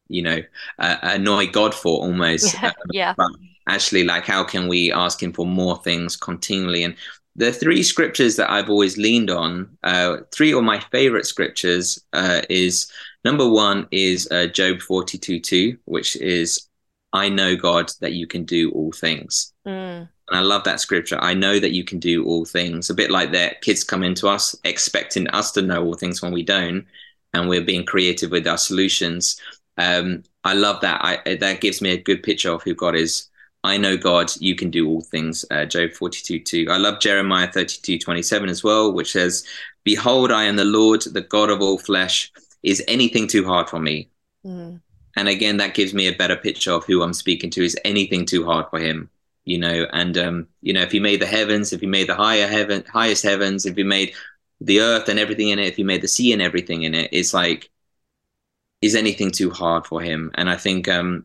you 0.08 0.22
know, 0.22 0.40
uh, 0.80 0.96
annoy 1.02 1.46
God 1.46 1.72
for 1.72 2.00
almost. 2.00 2.56
Yeah. 2.62 2.68
Um, 2.68 2.74
yeah. 2.90 3.14
But 3.16 3.30
actually, 3.66 4.04
like, 4.04 4.24
how 4.24 4.44
can 4.44 4.68
we 4.68 4.92
ask 4.92 5.22
Him 5.22 5.32
for 5.32 5.46
more 5.46 5.76
things 5.82 6.16
continually? 6.16 6.84
And 6.84 6.96
the 7.34 7.52
three 7.52 7.82
scriptures 7.82 8.36
that 8.36 8.50
I've 8.50 8.70
always 8.70 8.96
leaned 8.96 9.30
on, 9.30 9.76
uh, 9.82 10.18
three 10.34 10.52
of 10.52 10.64
my 10.64 10.80
favorite 10.90 11.26
scriptures, 11.26 12.02
uh, 12.12 12.42
is 12.48 12.90
number 13.24 13.48
one 13.48 13.86
is 13.90 14.28
uh, 14.30 14.46
Job 14.46 14.80
forty 14.80 15.18
two 15.18 15.40
two, 15.40 15.76
which 15.84 16.16
is, 16.16 16.68
"I 17.12 17.28
know 17.28 17.56
God 17.56 17.90
that 18.00 18.14
you 18.14 18.26
can 18.26 18.44
do 18.44 18.70
all 18.70 18.92
things." 18.92 19.52
Mm. 19.66 20.08
And 20.28 20.36
I 20.36 20.40
love 20.40 20.64
that 20.64 20.80
scripture. 20.80 21.18
I 21.20 21.34
know 21.34 21.60
that 21.60 21.72
you 21.72 21.84
can 21.84 22.00
do 22.00 22.24
all 22.24 22.44
things. 22.44 22.90
A 22.90 22.94
bit 22.94 23.10
like 23.10 23.30
that, 23.32 23.60
kids 23.60 23.84
come 23.84 24.02
into 24.02 24.28
us 24.28 24.56
expecting 24.64 25.28
us 25.28 25.52
to 25.52 25.62
know 25.62 25.84
all 25.84 25.94
things 25.94 26.20
when 26.20 26.32
we 26.32 26.42
don't, 26.42 26.84
and 27.32 27.48
we're 27.48 27.60
being 27.60 27.84
creative 27.84 28.30
with 28.30 28.46
our 28.46 28.58
solutions. 28.58 29.40
Um, 29.78 30.24
I 30.42 30.54
love 30.54 30.80
that. 30.80 31.00
I, 31.04 31.36
that 31.36 31.60
gives 31.60 31.80
me 31.80 31.90
a 31.90 32.02
good 32.02 32.22
picture 32.22 32.50
of 32.50 32.62
who 32.62 32.74
God 32.74 32.96
is. 32.96 33.28
I 33.66 33.76
know 33.76 33.96
God, 33.96 34.30
you 34.38 34.54
can 34.54 34.70
do 34.70 34.88
all 34.88 35.02
things. 35.02 35.44
Uh, 35.50 35.64
Job 35.64 35.92
42 35.92 36.40
2. 36.40 36.66
I 36.70 36.76
love 36.76 37.00
Jeremiah 37.00 37.50
32 37.50 37.98
27 37.98 38.48
as 38.48 38.64
well, 38.64 38.92
which 38.92 39.12
says, 39.12 39.44
Behold, 39.84 40.32
I 40.32 40.44
am 40.44 40.56
the 40.56 40.64
Lord, 40.64 41.02
the 41.02 41.20
God 41.20 41.50
of 41.50 41.60
all 41.60 41.78
flesh. 41.78 42.32
Is 42.62 42.82
anything 42.88 43.26
too 43.26 43.44
hard 43.44 43.68
for 43.68 43.78
me? 43.78 44.08
Mm. 44.44 44.80
And 45.16 45.28
again, 45.28 45.58
that 45.58 45.74
gives 45.74 45.94
me 45.94 46.08
a 46.08 46.16
better 46.16 46.36
picture 46.36 46.72
of 46.72 46.84
who 46.84 47.02
I'm 47.02 47.12
speaking 47.14 47.50
to. 47.50 47.64
Is 47.64 47.76
anything 47.84 48.26
too 48.26 48.44
hard 48.44 48.66
for 48.70 48.78
him? 48.78 49.10
you 49.46 49.56
know 49.56 49.86
and 49.92 50.18
um 50.18 50.46
you 50.60 50.72
know 50.74 50.82
if 50.82 50.92
he 50.92 51.00
made 51.00 51.22
the 51.22 51.26
heavens 51.26 51.72
if 51.72 51.80
he 51.80 51.86
made 51.86 52.08
the 52.08 52.14
higher 52.14 52.46
heaven 52.46 52.84
highest 52.92 53.22
heavens 53.22 53.64
if 53.64 53.76
he 53.76 53.82
made 53.82 54.12
the 54.60 54.80
earth 54.80 55.08
and 55.08 55.18
everything 55.18 55.48
in 55.48 55.58
it 55.58 55.68
if 55.68 55.76
he 55.76 55.84
made 55.84 56.02
the 56.02 56.08
sea 56.08 56.32
and 56.32 56.42
everything 56.42 56.82
in 56.82 56.94
it 56.94 57.08
it's 57.12 57.32
like 57.32 57.70
is 58.82 58.94
anything 58.94 59.30
too 59.30 59.50
hard 59.50 59.86
for 59.86 60.02
him 60.02 60.30
and 60.34 60.50
i 60.50 60.56
think 60.56 60.88
um 60.88 61.24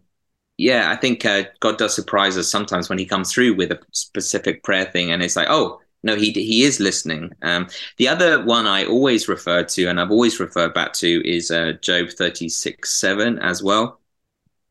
yeah 0.62 0.92
i 0.92 0.96
think 0.96 1.26
uh, 1.26 1.44
god 1.60 1.78
does 1.78 1.94
surprise 1.94 2.38
us 2.38 2.50
sometimes 2.50 2.90
when 2.90 2.98
he 2.98 3.06
comes 3.06 3.32
through 3.32 3.54
with 3.54 3.72
a 3.72 3.80
specific 3.92 4.64
prayer 4.64 4.86
thing 4.86 5.12
and 5.12 5.22
it's 5.22 5.36
like 5.36 5.48
oh 5.50 5.80
no 6.04 6.16
he 6.16 6.32
he 6.32 6.64
is 6.64 6.80
listening 6.80 7.32
um 7.42 7.68
the 7.98 8.08
other 8.08 8.44
one 8.44 8.68
i 8.68 8.86
always 8.86 9.28
refer 9.28 9.64
to 9.64 9.88
and 9.88 10.00
i've 10.00 10.12
always 10.12 10.40
referred 10.40 10.74
back 10.74 10.94
to 10.94 11.28
is 11.28 11.52
uh, 11.52 11.74
job 11.82 12.10
36 12.10 12.90
7 12.90 13.40
as 13.40 13.62
well 13.62 14.00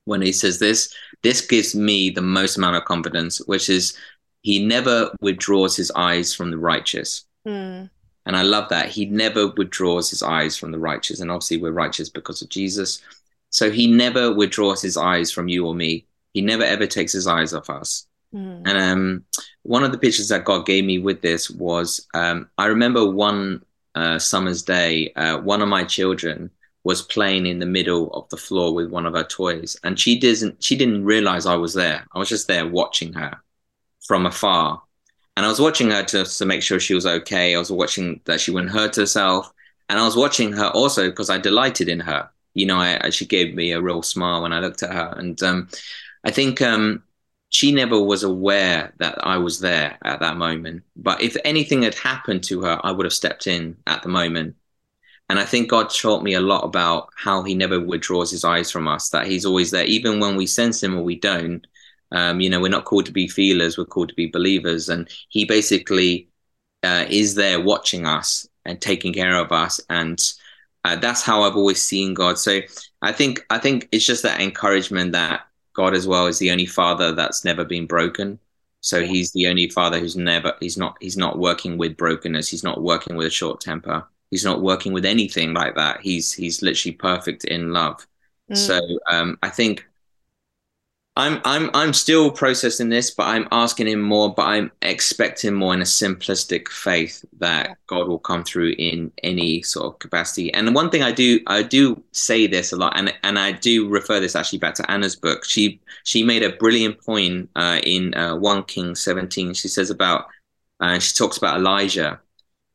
when 0.05 0.23
he 0.23 0.33
says 0.33 0.59
this 0.59 0.93
this 1.23 1.47
gives 1.47 1.75
me 1.75 2.11
the 2.11 2.23
most 2.23 2.57
amount 2.57 2.77
of 2.77 2.85
confidence, 2.85 3.39
which 3.47 3.69
is 3.69 3.97
he 4.43 4.65
never 4.65 5.15
withdraws 5.21 5.77
his 5.77 5.91
eyes 5.95 6.35
from 6.35 6.51
the 6.51 6.59
righteous. 6.59 7.25
Mm. 7.47 7.91
And 8.27 8.37
I 8.37 8.43
love 8.43 8.69
that. 8.71 8.89
He 8.89 9.07
never 9.07 9.49
withdraws 9.49 10.09
his 10.09 10.23
eyes 10.23 10.57
from 10.57 10.73
the 10.73 10.79
righteous. 10.79 11.21
And 11.21 11.31
obviously, 11.31 11.59
we're 11.59 11.73
righteous 11.73 12.09
because 12.09 12.41
of 12.43 12.49
Jesus. 12.49 13.03
So 13.51 13.71
he 13.71 13.87
never 13.87 14.33
withdraws 14.33 14.81
his 14.81 14.97
eyes 14.97 15.31
from 15.31 15.49
you 15.49 15.67
or 15.67 15.75
me. 15.75 16.07
He 16.33 16.41
never 16.41 16.63
ever 16.63 16.87
takes 16.87 17.13
his 17.13 17.27
eyes 17.27 17.53
off 17.53 17.69
us. 17.69 18.07
Mm. 18.35 18.63
And 18.65 18.79
um, 18.79 19.25
one 19.63 19.83
of 19.83 19.93
the 19.93 19.99
pictures 19.99 20.29
that 20.29 20.45
God 20.45 20.67
gave 20.67 20.85
me 20.85 20.99
with 20.99 21.21
this 21.21 21.51
was 21.51 22.07
um, 22.15 22.49
I 22.59 22.67
remember 22.67 23.11
one 23.11 23.65
uh, 23.95 24.19
summer's 24.19 24.63
day, 24.63 25.13
uh, 25.15 25.39
one 25.39 25.63
of 25.63 25.69
my 25.69 25.85
children 25.85 26.51
was 26.85 27.03
playing 27.03 27.47
in 27.47 27.59
the 27.59 27.67
middle 27.67 28.11
of 28.13 28.29
the 28.31 28.37
floor 28.37 28.75
with 28.75 28.91
one 28.91 29.07
of 29.07 29.15
her 29.15 29.25
toys 29.25 29.77
and 29.85 29.99
she 29.99 30.19
didn't 30.19 30.63
she 30.63 30.77
didn't 30.77 31.05
realize 31.05 31.47
i 31.47 31.55
was 31.55 31.75
there 31.75 32.07
i 32.15 32.19
was 32.19 32.29
just 32.29 32.49
there 32.49 32.67
watching 32.67 33.13
her 33.13 33.39
from 34.07 34.27
afar 34.27 34.81
and 35.37 35.45
i 35.45 35.49
was 35.49 35.61
watching 35.61 35.91
her 35.91 36.03
just 36.03 36.39
to 36.39 36.47
make 36.47 36.63
sure 36.63 36.81
she 36.81 36.95
was 36.95 37.07
okay 37.07 37.55
i 37.55 37.59
was 37.59 37.71
watching 37.71 38.21
that 38.25 38.41
she 38.41 38.51
wouldn't 38.51 38.73
hurt 38.73 38.97
herself 38.97 39.53
and 39.89 39.99
i 39.99 40.05
was 40.05 40.17
watching 40.17 40.53
her 40.53 40.69
also 40.69 41.11
because 41.11 41.29
i 41.29 41.39
delighted 41.39 41.89
in 41.89 42.01
her 42.01 42.29
you 42.55 42.67
know 42.67 42.79
I, 42.79 43.11
she 43.11 43.27
gave 43.27 43.55
me 43.55 43.73
a 43.73 43.81
real 43.81 44.03
smile 44.03 44.43
when 44.43 44.53
i 44.53 44.61
looked 44.61 44.83
at 44.83 44.93
her 44.93 45.15
and 45.17 45.41
um, 45.43 45.69
i 46.25 46.31
think 46.31 46.61
um, 46.63 47.03
she 47.49 47.73
never 47.73 48.01
was 48.01 48.23
aware 48.23 48.93
that 48.99 49.25
i 49.27 49.37
was 49.37 49.61
there 49.61 49.99
at 50.05 50.21
that 50.21 50.37
moment 50.37 50.83
but 50.97 51.23
if 51.23 51.37
anything 51.45 51.83
had 51.83 51.95
happened 51.95 52.45
to 52.45 52.63
her 52.63 52.81
i 52.85 52.91
would 52.91 53.07
have 53.07 53.13
stepped 53.13 53.47
in 53.47 53.77
at 53.87 54.03
the 54.03 54.09
moment 54.09 54.57
and 55.31 55.39
I 55.39 55.45
think 55.45 55.71
God 55.71 55.91
taught 55.91 56.25
me 56.25 56.35
a 56.35 56.41
lot 56.41 56.65
about 56.65 57.11
how 57.15 57.45
He 57.45 57.55
never 57.55 57.79
withdraws 57.79 58.33
His 58.33 58.45
eyes 58.45 58.69
from 58.69 58.89
us, 58.89 59.11
that 59.11 59.29
He's 59.29 59.47
always 59.47 59.71
there, 59.71 59.85
even 59.85 60.19
when 60.19 60.35
we 60.35 60.45
sense 60.45 60.83
Him 60.83 60.99
or 60.99 61.05
we 61.05 61.15
don't. 61.15 61.65
Um, 62.11 62.41
you 62.41 62.51
know, 62.51 62.61
we're 62.61 62.69
not 62.69 62.85
called 62.85 63.07
to 63.07 63.13
be 63.13 63.29
feelers, 63.29 63.79
we're 63.79 63.85
called 63.85 64.09
to 64.09 64.15
be 64.17 64.27
believers. 64.27 64.89
And 64.89 65.09
He 65.29 65.45
basically 65.45 66.29
uh, 66.83 67.05
is 67.09 67.37
there 67.37 67.61
watching 67.61 68.07
us 68.07 68.49
and 68.65 68.81
taking 68.81 69.13
care 69.13 69.37
of 69.37 69.53
us. 69.53 69.81
And 69.89 70.21
uh, 70.85 70.97
that's 70.97 71.23
how 71.23 71.43
I've 71.43 71.57
always 71.57 71.83
seen 71.83 72.15
God. 72.15 72.39
So 72.39 72.61
I 73.03 73.13
think 73.13 73.45
I 73.51 73.59
think 73.59 73.89
it's 73.93 74.07
just 74.07 74.23
that 74.23 74.41
encouragement 74.41 75.13
that 75.13 75.47
God 75.75 75.95
as 75.95 76.07
well 76.07 76.27
is 76.27 76.39
the 76.39 76.51
only 76.51 76.67
father 76.67 77.13
that's 77.13 77.45
never 77.45 77.65
been 77.65 77.87
broken. 77.87 78.39
So 78.83 79.05
he's 79.05 79.31
the 79.33 79.47
only 79.47 79.69
father 79.69 79.99
who's 80.01 80.17
never 80.17 80.55
he's 80.61 80.79
not 80.79 80.97
he's 81.01 81.17
not 81.17 81.39
working 81.39 81.79
with 81.79 81.97
brokenness. 81.97 82.49
He's 82.49 82.65
not 82.65 82.83
working 82.83 83.17
with 83.17 83.27
a 83.27 83.31
short 83.31 83.61
temper 83.61 84.07
he's 84.31 84.45
not 84.45 84.63
working 84.63 84.93
with 84.93 85.05
anything 85.05 85.53
like 85.55 85.75
that. 85.75 86.01
He's 86.01 86.33
he's 86.33 86.63
literally 86.63 86.95
perfect 86.95 87.45
in 87.45 87.73
love. 87.73 88.07
Mm. 88.51 88.57
So 88.57 88.81
um, 89.11 89.39
I 89.43 89.49
think 89.49 89.87
I'm 91.17 91.41
I'm 91.45 91.71
I'm 91.75 91.93
still 91.93 92.31
processing 92.31 92.89
this, 92.89 93.11
but 93.11 93.27
I'm 93.27 93.49
asking 93.51 93.89
him 93.89 94.01
more. 94.01 94.33
But 94.33 94.47
I'm 94.47 94.71
expecting 94.81 95.55
more 95.55 95.75
in 95.75 95.81
a 95.81 95.85
simplistic 95.85 96.69
faith 96.69 97.25
that 97.41 97.77
God 97.89 98.09
will 98.09 98.21
come 98.21 98.45
through 98.45 98.75
in 98.79 99.13
any 99.25 99.63
sort 99.63 99.87
of 99.87 99.99
capacity. 99.99 100.55
And 100.55 100.73
one 100.75 100.89
thing 100.89 101.03
I 101.03 101.11
do 101.13 101.41
I 101.49 101.63
do 101.63 102.03
say 102.13 102.47
this 102.47 102.73
a 102.73 102.77
lot, 102.77 102.97
and 102.97 103.13
and 103.25 103.39
I 103.39 103.53
do 103.53 103.89
refer 103.89 104.21
this 104.21 104.37
actually 104.37 104.61
back 104.61 104.75
to 104.77 104.91
Anna's 104.91 105.17
book. 105.17 105.45
She 105.45 105.81
she 106.05 106.23
made 106.23 106.45
a 106.45 106.57
brilliant 106.57 107.05
point 107.05 107.51
uh, 107.57 107.81
in 107.83 108.15
uh, 108.15 108.37
one 108.37 108.63
King 108.65 108.95
17. 108.95 109.55
She 109.55 109.69
says 109.69 109.91
about 109.91 110.27
and 110.81 110.97
uh, 110.97 111.01
she 111.01 111.15
talks 111.15 111.37
about 111.37 111.59
Elijah 111.59 112.21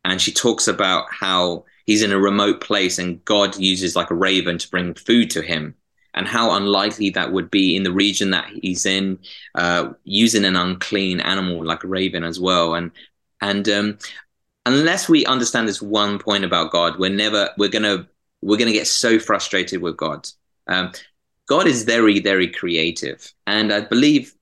and 0.04 0.22
she 0.22 0.32
talks 0.32 0.68
about 0.68 1.06
how 1.10 1.66
he's 1.86 2.04
in 2.04 2.12
a 2.12 2.20
remote 2.20 2.62
place 2.62 3.00
and 3.00 3.24
God 3.26 3.58
uses 3.58 3.96
like 3.96 4.12
a 4.12 4.16
raven 4.16 4.58
to 4.58 4.70
bring 4.70 4.94
food 4.94 5.32
to 5.32 5.42
him 5.42 5.76
and 6.16 6.28
how 6.28 6.52
unlikely 6.56 7.12
that 7.12 7.32
would 7.32 7.52
be 7.52 7.76
in 7.76 7.84
the 7.84 7.92
region 7.92 8.32
that 8.32 8.50
he's 8.62 8.86
in, 8.86 9.20
uh, 9.54 9.90
using 10.04 10.46
an 10.46 10.56
unclean 10.56 11.20
animal 11.20 11.64
like 11.64 11.84
a 11.84 11.88
raven 11.88 12.24
as 12.24 12.40
well. 12.40 12.74
And 12.74 12.92
and 13.42 13.68
um, 13.70 13.98
unless 14.66 15.08
we 15.08 15.26
understand 15.26 15.68
this 15.68 15.82
one 15.82 16.18
point 16.18 16.44
about 16.44 16.72
God, 16.72 16.98
we're 16.98 17.10
never 17.10 17.50
we're 17.58 17.70
gonna 17.70 18.08
we're 18.42 18.58
gonna 18.58 18.72
get 18.72 18.88
so 18.88 19.20
frustrated 19.20 19.82
with 19.82 19.98
God. 19.98 20.28
Um, 20.68 20.94
God 21.48 21.68
is 21.68 21.84
very 21.84 22.20
very 22.20 22.48
creative, 22.48 23.32
and 23.46 23.72
I 23.72 23.82
believe 23.82 24.34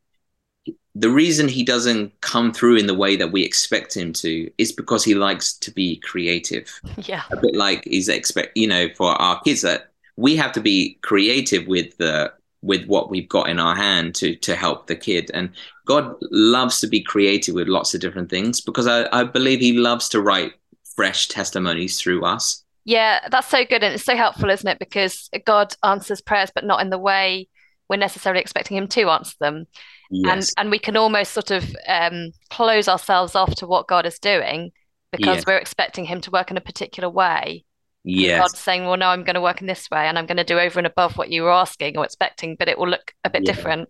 the 0.95 1.09
reason 1.09 1.47
he 1.47 1.63
doesn't 1.63 2.13
come 2.21 2.53
through 2.53 2.77
in 2.77 2.86
the 2.86 2.93
way 2.93 3.15
that 3.15 3.31
we 3.31 3.43
expect 3.43 3.97
him 3.97 4.13
to 4.13 4.49
is 4.59 4.71
because 4.71 5.03
he 5.03 5.15
likes 5.15 5.53
to 5.53 5.71
be 5.71 5.97
creative. 5.97 6.79
Yeah. 6.97 7.23
A 7.31 7.38
bit 7.38 7.55
like 7.55 7.83
he's 7.86 8.07
expect, 8.07 8.55
you 8.55 8.67
know, 8.67 8.88
for 8.95 9.09
our 9.19 9.41
kids 9.41 9.62
that 9.63 9.92
we 10.15 10.36
have 10.36 10.52
to 10.54 10.62
be 10.62 10.97
creative 11.02 11.67
with 11.67 11.97
the 11.97 12.32
with 12.62 12.86
what 12.86 13.10
we've 13.10 13.28
got 13.28 13.49
in 13.49 13.60
our 13.60 13.76
hand 13.76 14.15
to 14.15 14.36
to 14.38 14.56
help 14.56 14.88
the 14.88 14.95
kid. 14.95 15.30
And 15.34 15.49
God 15.86 16.15
loves 16.32 16.80
to 16.80 16.88
be 16.88 17.02
creative 17.02 17.56
with 17.56 17.67
lots 17.67 17.93
of 17.93 18.02
different 18.02 18.30
things 18.30 18.62
because 18.62 18.88
I, 18.88 19.08
I 19.12 19.23
believe 19.23 19.60
he 19.60 19.73
loves 19.73 20.10
to 20.10 20.21
write 20.21 20.54
fresh 20.95 21.28
testimonies 21.28 21.99
through 21.99 22.23
us. 22.23 22.63
Yeah, 22.86 23.28
that's 23.30 23.47
so 23.47 23.63
good 23.65 23.84
and 23.84 23.93
it's 23.93 24.04
so 24.04 24.15
helpful, 24.15 24.49
isn't 24.49 24.67
it? 24.67 24.80
Because 24.80 25.30
God 25.45 25.76
answers 25.84 26.21
prayers, 26.21 26.52
but 26.54 26.65
not 26.65 26.82
in 26.82 26.89
the 26.89 26.97
way 26.97 27.47
we're 27.89 27.97
necessarily 27.97 28.41
expecting 28.41 28.78
him 28.78 28.88
to 28.88 29.10
answer 29.10 29.36
them. 29.39 29.65
Yes. 30.10 30.54
And 30.58 30.65
and 30.65 30.71
we 30.71 30.80
can 30.80 30.97
almost 30.97 31.34
sort 31.34 31.52
of 31.52 31.76
um, 31.88 32.32
close 32.49 32.88
ourselves 32.88 33.36
off 33.36 33.56
to 33.56 33.67
what 33.67 33.88
God 33.88 34.06
is 34.06 34.19
doing 34.19 34.71
because 35.12 35.38
yes. 35.38 35.45
we're 35.45 35.58
expecting 35.58 36.06
him 36.06 36.21
to 36.21 36.32
work 36.32 36.49
in 36.49 36.58
a 36.58 36.62
particular 36.62 37.10
way. 37.10 37.65
Yes. 38.03 38.39
God's 38.39 38.59
saying, 38.59 38.85
well, 38.85 38.97
no, 38.97 39.07
I'm 39.07 39.23
going 39.23 39.35
to 39.35 39.41
work 39.41 39.61
in 39.61 39.67
this 39.67 39.89
way 39.89 40.07
and 40.07 40.17
I'm 40.17 40.25
going 40.25 40.37
to 40.37 40.43
do 40.43 40.59
over 40.59 40.79
and 40.79 40.87
above 40.87 41.17
what 41.17 41.29
you 41.29 41.43
were 41.43 41.51
asking 41.51 41.97
or 41.97 42.03
expecting, 42.03 42.55
but 42.57 42.67
it 42.67 42.77
will 42.77 42.89
look 42.89 43.13
a 43.23 43.29
bit 43.29 43.43
yeah. 43.45 43.53
different 43.53 43.89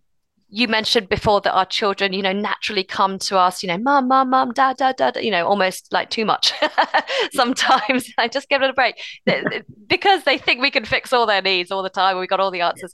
you 0.55 0.67
mentioned 0.67 1.09
before 1.09 1.41
that 1.41 1.51
our 1.53 1.65
children, 1.65 2.13
you 2.13 2.21
know, 2.21 2.31
naturally 2.31 2.83
come 2.83 3.17
to 3.17 3.39
us, 3.39 3.63
you 3.63 3.67
know, 3.67 3.77
mom, 3.79 4.07
mom, 4.07 4.29
mom, 4.29 4.51
dad, 4.51 4.77
dad, 4.77 4.95
dad, 4.97 5.17
you 5.19 5.31
know, 5.31 5.47
almost 5.47 5.91
like 5.91 6.11
too 6.11 6.25
much 6.25 6.53
sometimes. 7.33 8.07
I 8.19 8.27
just 8.27 8.49
give 8.49 8.61
it 8.61 8.69
a 8.69 8.73
break 8.73 9.01
because 9.87 10.25
they 10.25 10.37
think 10.37 10.61
we 10.61 10.69
can 10.69 10.85
fix 10.85 11.11
all 11.11 11.25
their 11.25 11.41
needs 11.41 11.71
all 11.71 11.81
the 11.81 11.89
time. 11.89 12.19
We 12.19 12.27
got 12.27 12.39
all 12.39 12.51
the 12.51 12.61
answers. 12.61 12.93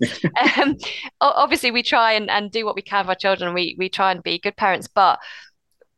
um, 0.57 0.77
obviously, 1.19 1.69
we 1.69 1.83
try 1.83 2.13
and, 2.13 2.29
and 2.29 2.49
do 2.49 2.65
what 2.65 2.75
we 2.75 2.81
can 2.81 3.03
for 3.03 3.09
our 3.09 3.15
children. 3.15 3.53
We 3.53 3.75
we 3.77 3.89
try 3.89 4.13
and 4.13 4.23
be 4.23 4.39
good 4.39 4.55
parents, 4.55 4.87
but 4.87 5.19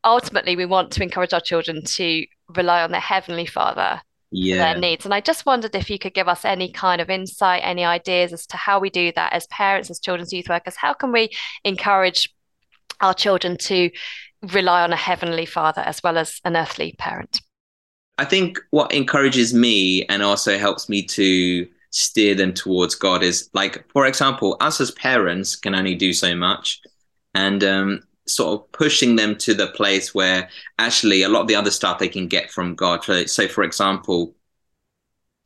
ultimately 0.03 0.55
we 0.55 0.65
want 0.65 0.89
to 0.93 1.03
encourage 1.03 1.31
our 1.31 1.39
children 1.39 1.83
to 1.83 2.25
rely 2.55 2.81
on 2.81 2.89
their 2.89 2.99
heavenly 2.99 3.45
Father 3.45 4.01
yeah. 4.31 4.73
their 4.73 4.79
needs. 4.79 5.05
And 5.05 5.13
I 5.13 5.21
just 5.21 5.45
wondered 5.45 5.75
if 5.75 5.89
you 5.89 5.99
could 5.99 6.13
give 6.13 6.27
us 6.27 6.45
any 6.45 6.71
kind 6.71 7.01
of 7.01 7.09
insight, 7.09 7.61
any 7.63 7.83
ideas 7.85 8.33
as 8.33 8.45
to 8.47 8.57
how 8.57 8.79
we 8.79 8.89
do 8.89 9.11
that 9.15 9.33
as 9.33 9.45
parents, 9.47 9.89
as 9.89 9.99
children's 9.99 10.33
youth 10.33 10.49
workers. 10.49 10.75
How 10.75 10.93
can 10.93 11.11
we 11.11 11.29
encourage 11.63 12.33
our 13.01 13.13
children 13.13 13.57
to 13.57 13.91
rely 14.53 14.81
on 14.83 14.93
a 14.93 14.97
heavenly 14.97 15.45
Father 15.45 15.81
as 15.81 16.01
well 16.03 16.17
as 16.17 16.39
an 16.45 16.55
earthly 16.55 16.95
parent? 16.97 17.41
I 18.17 18.25
think 18.25 18.59
what 18.71 18.93
encourages 18.93 19.53
me 19.53 20.05
and 20.05 20.21
also 20.23 20.57
helps 20.57 20.87
me 20.87 21.03
to 21.07 21.67
steer 21.89 22.35
them 22.35 22.53
towards 22.53 22.95
God 22.95 23.23
is 23.23 23.49
like, 23.53 23.83
for 23.91 24.05
example, 24.05 24.57
us 24.59 24.79
as 24.79 24.91
parents 24.91 25.55
can 25.55 25.75
only 25.75 25.95
do 25.95 26.13
so 26.13 26.35
much. 26.35 26.81
And 27.33 27.63
um, 27.63 28.03
sort 28.35 28.59
of 28.59 28.71
pushing 28.71 29.15
them 29.15 29.35
to 29.37 29.53
the 29.53 29.67
place 29.67 30.13
where 30.13 30.49
actually 30.79 31.23
a 31.23 31.29
lot 31.29 31.41
of 31.41 31.47
the 31.47 31.55
other 31.55 31.71
stuff 31.71 31.99
they 31.99 32.07
can 32.07 32.27
get 32.27 32.51
from 32.51 32.75
God. 32.75 33.03
So, 33.03 33.25
so 33.25 33.47
for 33.47 33.63
example, 33.63 34.35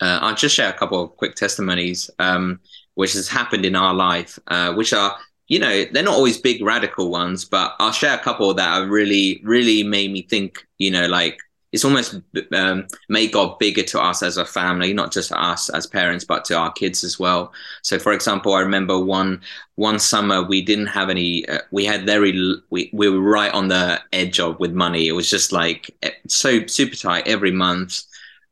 uh, 0.01 0.19
I'll 0.21 0.35
just 0.35 0.55
share 0.55 0.69
a 0.69 0.73
couple 0.77 1.01
of 1.01 1.15
quick 1.17 1.35
testimonies, 1.35 2.09
um, 2.19 2.59
which 2.95 3.13
has 3.13 3.27
happened 3.27 3.65
in 3.65 3.75
our 3.75 3.93
life, 3.93 4.37
uh, 4.47 4.73
which 4.73 4.93
are, 4.93 5.17
you 5.47 5.59
know, 5.59 5.85
they're 5.91 6.03
not 6.03 6.15
always 6.15 6.37
big 6.37 6.63
radical 6.63 7.09
ones, 7.09 7.45
but 7.45 7.75
I'll 7.79 7.91
share 7.91 8.15
a 8.15 8.23
couple 8.23 8.53
that 8.53 8.73
have 8.73 8.89
really, 8.89 9.41
really 9.43 9.83
made 9.83 10.11
me 10.11 10.23
think, 10.23 10.65
you 10.79 10.91
know, 10.91 11.07
like 11.07 11.37
it's 11.75 11.83
almost 11.83 12.21
um, 12.53 12.87
made 13.09 13.33
God 13.33 13.59
bigger 13.59 13.83
to 13.83 13.99
us 13.99 14.23
as 14.23 14.37
a 14.37 14.45
family, 14.45 14.93
not 14.93 15.11
just 15.11 15.33
us 15.33 15.69
as 15.69 15.85
parents, 15.85 16.23
but 16.23 16.45
to 16.45 16.55
our 16.55 16.71
kids 16.71 17.03
as 17.03 17.19
well. 17.19 17.51
So, 17.81 17.99
for 17.99 18.13
example, 18.13 18.53
I 18.53 18.61
remember 18.61 18.97
one 18.97 19.41
one 19.75 19.99
summer 19.99 20.41
we 20.41 20.61
didn't 20.61 20.87
have 20.87 21.09
any. 21.09 21.45
Uh, 21.49 21.59
we 21.71 21.83
had 21.83 22.05
very 22.05 22.31
we 22.69 22.89
we 22.93 23.09
were 23.09 23.19
right 23.19 23.53
on 23.53 23.67
the 23.67 23.99
edge 24.13 24.39
of 24.39 24.57
with 24.57 24.71
money. 24.71 25.09
It 25.09 25.11
was 25.11 25.29
just 25.29 25.51
like 25.51 25.91
eh, 26.01 26.11
so 26.27 26.65
super 26.65 26.95
tight 26.95 27.27
every 27.27 27.51
month. 27.51 28.03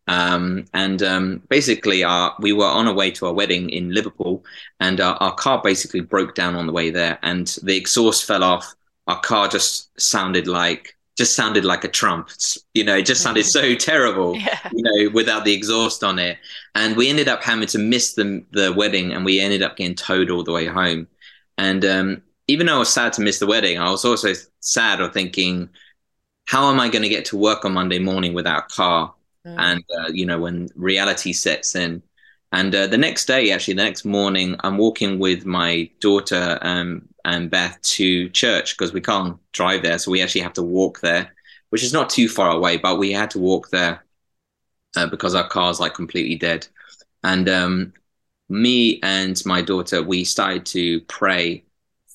Um, 0.07 0.65
and 0.73 1.01
um, 1.01 1.43
basically, 1.47 2.03
our, 2.03 2.35
we 2.41 2.51
were 2.51 2.65
on 2.65 2.89
our 2.89 2.93
way 2.93 3.09
to 3.11 3.27
our 3.27 3.33
wedding 3.33 3.69
in 3.69 3.93
Liverpool, 3.93 4.43
and 4.81 4.99
our, 4.99 5.15
our 5.21 5.33
car 5.35 5.61
basically 5.63 6.01
broke 6.01 6.35
down 6.35 6.55
on 6.55 6.67
the 6.67 6.73
way 6.73 6.89
there, 6.89 7.19
and 7.23 7.47
the 7.63 7.77
exhaust 7.77 8.25
fell 8.25 8.43
off. 8.43 8.75
Our 9.07 9.21
car 9.21 9.47
just 9.47 9.97
sounded 9.97 10.45
like 10.45 10.97
just 11.17 11.35
sounded 11.35 11.63
like 11.63 11.83
a 11.83 11.87
trump. 11.87 12.29
You 12.73 12.83
know, 12.83 12.97
it 12.97 13.05
just 13.05 13.21
sounded 13.21 13.45
so 13.45 13.75
terrible, 13.89 14.35
yeah. 14.35 14.59
you 14.71 14.83
know, 14.83 15.11
without 15.13 15.45
the 15.45 15.53
exhaust 15.53 16.03
on 16.03 16.19
it. 16.19 16.37
And 16.75 16.95
we 16.95 17.09
ended 17.09 17.27
up 17.27 17.43
having 17.43 17.67
to 17.67 17.77
miss 17.77 18.13
the 18.13 18.43
the 18.51 18.73
wedding, 18.73 19.13
and 19.13 19.25
we 19.25 19.39
ended 19.39 19.61
up 19.61 19.77
getting 19.77 19.95
towed 19.95 20.29
all 20.29 20.43
the 20.43 20.51
way 20.51 20.65
home. 20.65 21.07
And 21.57 21.85
um, 21.85 22.21
even 22.47 22.67
though 22.67 22.75
I 22.75 22.79
was 22.79 22.93
sad 22.93 23.13
to 23.13 23.21
miss 23.21 23.39
the 23.39 23.47
wedding, 23.47 23.77
I 23.77 23.89
was 23.91 24.05
also 24.05 24.33
sad 24.59 25.01
of 25.01 25.13
thinking, 25.13 25.69
how 26.45 26.69
am 26.71 26.79
I 26.79 26.89
going 26.89 27.03
to 27.03 27.09
get 27.09 27.25
to 27.25 27.37
work 27.37 27.63
on 27.63 27.73
Monday 27.73 27.99
morning 27.99 28.33
without 28.33 28.65
a 28.65 28.75
car? 28.75 29.13
Mm. 29.45 29.55
And 29.59 29.83
uh, 29.97 30.09
you 30.11 30.25
know, 30.25 30.39
when 30.39 30.69
reality 30.75 31.33
sets 31.33 31.75
in. 31.75 32.01
And 32.51 32.73
uh, 32.75 32.85
the 32.85 32.99
next 32.99 33.25
day, 33.25 33.49
actually, 33.49 33.73
the 33.73 33.83
next 33.83 34.05
morning, 34.05 34.55
I'm 34.59 34.77
walking 34.77 35.17
with 35.17 35.43
my 35.43 35.89
daughter 35.99 36.59
um, 36.61 37.09
and 37.25 37.49
Beth 37.49 37.81
to 37.81 38.29
church 38.29 38.77
because 38.77 38.93
we 38.93 39.01
can't 39.01 39.37
drive 39.51 39.83
there. 39.83 39.97
So 39.97 40.11
we 40.11 40.21
actually 40.21 40.41
have 40.41 40.53
to 40.53 40.63
walk 40.63 40.99
there, 41.01 41.33
which 41.69 41.83
is 41.83 41.93
not 41.93 42.09
too 42.09 42.27
far 42.27 42.51
away, 42.51 42.77
but 42.77 42.97
we 42.97 43.11
had 43.11 43.31
to 43.31 43.39
walk 43.39 43.69
there 43.69 44.03
uh, 44.95 45.07
because 45.07 45.35
our 45.35 45.47
car's 45.47 45.79
like 45.79 45.93
completely 45.93 46.35
dead. 46.35 46.67
And 47.23 47.47
um, 47.47 47.93
me 48.49 48.99
and 49.03 49.41
my 49.45 49.61
daughter, 49.61 50.03
we 50.03 50.23
started 50.23 50.65
to 50.67 51.01
pray 51.01 51.63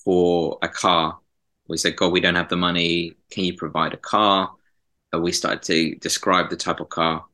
for 0.05 0.59
a 0.63 0.69
car. 0.69 1.19
We 1.69 1.77
said, 1.77 1.97
God, 1.97 2.13
we 2.13 2.21
don't 2.21 2.35
have 2.35 2.49
the 2.49 2.57
money. 2.57 3.15
Can 3.31 3.45
you 3.45 3.57
provide 3.57 3.95
a 3.95 3.99
car? 3.99 4.53
Uh, 5.15 5.21
we 5.21 5.33
started 5.33 5.63
to 5.63 5.95
describe 5.97 6.51
the 6.51 6.57
type 6.57 6.81
of 6.81 6.89
car. 6.91 7.25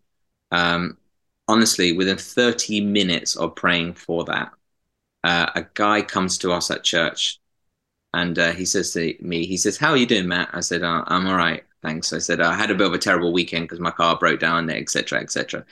Um, 0.53 0.97
honestly, 1.49 1.93
within 1.93 2.17
30 2.17 2.81
minutes 2.81 3.37
of 3.37 3.57
praying 3.57 3.95
for 3.95 4.25
that, 4.25 4.53
uh, 5.25 5.51
a 5.55 5.67
guy 5.75 6.03
comes 6.03 6.39
to 6.39 6.53
us 6.53 6.71
at 6.71 6.85
church 6.85 7.41
and 8.15 8.39
uh, 8.39 8.53
he 8.53 8.65
says 8.65 8.93
to 8.93 9.15
me, 9.21 9.45
he 9.45 9.57
says, 9.57 9.77
"How 9.77 9.91
are 9.91 9.97
you 9.97 10.07
doing, 10.07 10.29
Matt?" 10.29 10.51
I 10.53 10.61
said, 10.61 10.83
oh, 10.83 11.03
"I'm 11.09 11.27
all 11.27 11.37
right, 11.37 11.65
thanks." 11.83 12.13
I 12.13 12.19
said, 12.19 12.41
"I 12.41 12.55
had 12.55 12.71
a 12.71 12.75
bit 12.75 12.87
of 12.87 12.95
a 12.95 12.99
terrible 12.99 13.33
weekend 13.33 13.65
because 13.65 13.81
my 13.81 13.91
car 13.91 14.17
broke 14.17 14.41
down, 14.41 14.71
etc., 14.71 15.21
etc." 15.21 15.65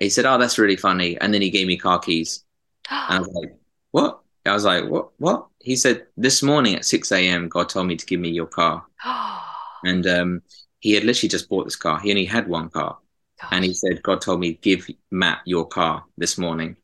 He 0.00 0.08
said, 0.08 0.24
"Oh, 0.24 0.38
that's 0.38 0.58
really 0.58 0.76
funny," 0.76 1.18
and 1.20 1.32
then 1.32 1.42
he 1.42 1.50
gave 1.50 1.66
me 1.66 1.76
car 1.76 1.98
keys. 1.98 2.44
and 2.90 3.18
I 3.18 3.20
was 3.20 3.28
like, 3.28 3.58
"What?" 3.90 4.20
I 4.46 4.52
was 4.54 4.64
like, 4.64 4.88
"What? 4.88 5.10
What?" 5.18 5.46
He 5.60 5.76
said, 5.76 6.06
"This 6.16 6.42
morning 6.42 6.74
at 6.74 6.86
six 6.86 7.12
a.m., 7.12 7.48
God 7.48 7.68
told 7.68 7.86
me 7.86 7.96
to 7.96 8.06
give 8.06 8.20
me 8.20 8.30
your 8.30 8.46
car." 8.46 8.84
and 9.84 10.06
um, 10.06 10.42
he 10.80 10.92
had 10.92 11.04
literally 11.04 11.28
just 11.28 11.50
bought 11.50 11.64
this 11.64 11.76
car. 11.76 12.00
He 12.00 12.10
only 12.10 12.24
had 12.24 12.48
one 12.48 12.70
car, 12.70 12.96
Gosh. 13.40 13.50
and 13.52 13.62
he 13.62 13.74
said, 13.74 14.02
"God 14.02 14.22
told 14.22 14.40
me 14.40 14.54
give 14.54 14.88
Matt 15.10 15.40
your 15.44 15.66
car 15.66 16.04
this 16.16 16.38
morning," 16.38 16.76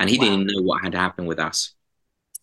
and 0.00 0.10
he 0.10 0.18
wow. 0.18 0.24
didn't 0.24 0.46
know 0.46 0.62
what 0.62 0.82
had 0.82 0.94
happened 0.94 1.28
with 1.28 1.38
us. 1.38 1.74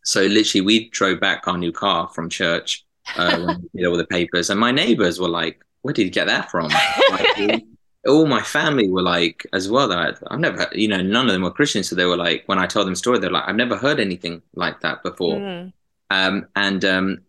So 0.06 0.22
literally, 0.22 0.66
we 0.66 0.90
drove 0.90 1.20
back 1.20 1.48
our 1.48 1.58
new 1.58 1.72
car 1.72 2.08
from 2.10 2.30
church 2.30 2.86
uh, 3.18 3.38
when 3.40 3.70
we 3.74 3.82
did 3.82 3.88
all 3.88 3.98
the 3.98 4.06
papers, 4.06 4.50
and 4.50 4.60
my 4.60 4.72
neighbors 4.72 5.20
were 5.20 5.28
like, 5.28 5.64
"Where 5.82 5.94
did 5.94 6.04
you 6.04 6.12
get 6.12 6.28
that 6.28 6.50
from?" 6.52 6.70
Like, 7.12 7.64
all 8.08 8.28
my 8.28 8.42
family 8.42 8.88
were 8.88 9.02
like, 9.02 9.46
as 9.52 9.68
well. 9.68 9.88
That 9.88 10.20
I've 10.28 10.40
never, 10.40 10.68
you 10.74 10.88
know, 10.88 11.02
none 11.02 11.26
of 11.26 11.34
them 11.34 11.42
were 11.42 11.52
Christians, 11.52 11.90
so 11.90 11.96
they 11.96 12.06
were 12.06 12.18
like, 12.18 12.44
when 12.46 12.60
I 12.60 12.68
told 12.68 12.86
them 12.86 12.96
story, 12.96 13.18
they're 13.20 13.32
like, 13.32 13.48
"I've 13.48 13.56
never 13.56 13.78
heard 13.78 14.00
anything 14.00 14.42
like 14.54 14.80
that 14.82 15.02
before." 15.04 15.40
Mm. 15.40 15.74
Um, 16.12 16.48
and 16.56 16.86
um, 16.86 17.22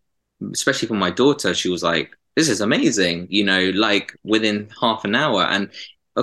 especially 0.52 0.88
for 0.88 0.94
my 0.94 1.10
daughter, 1.10 1.54
she 1.54 1.70
was 1.70 1.82
like, 1.82 2.14
"This 2.36 2.50
is 2.50 2.60
amazing," 2.60 3.26
you 3.30 3.44
know, 3.44 3.70
like 3.74 4.14
within 4.22 4.68
half 4.80 5.04
an 5.04 5.14
hour, 5.14 5.44
and 5.44 5.70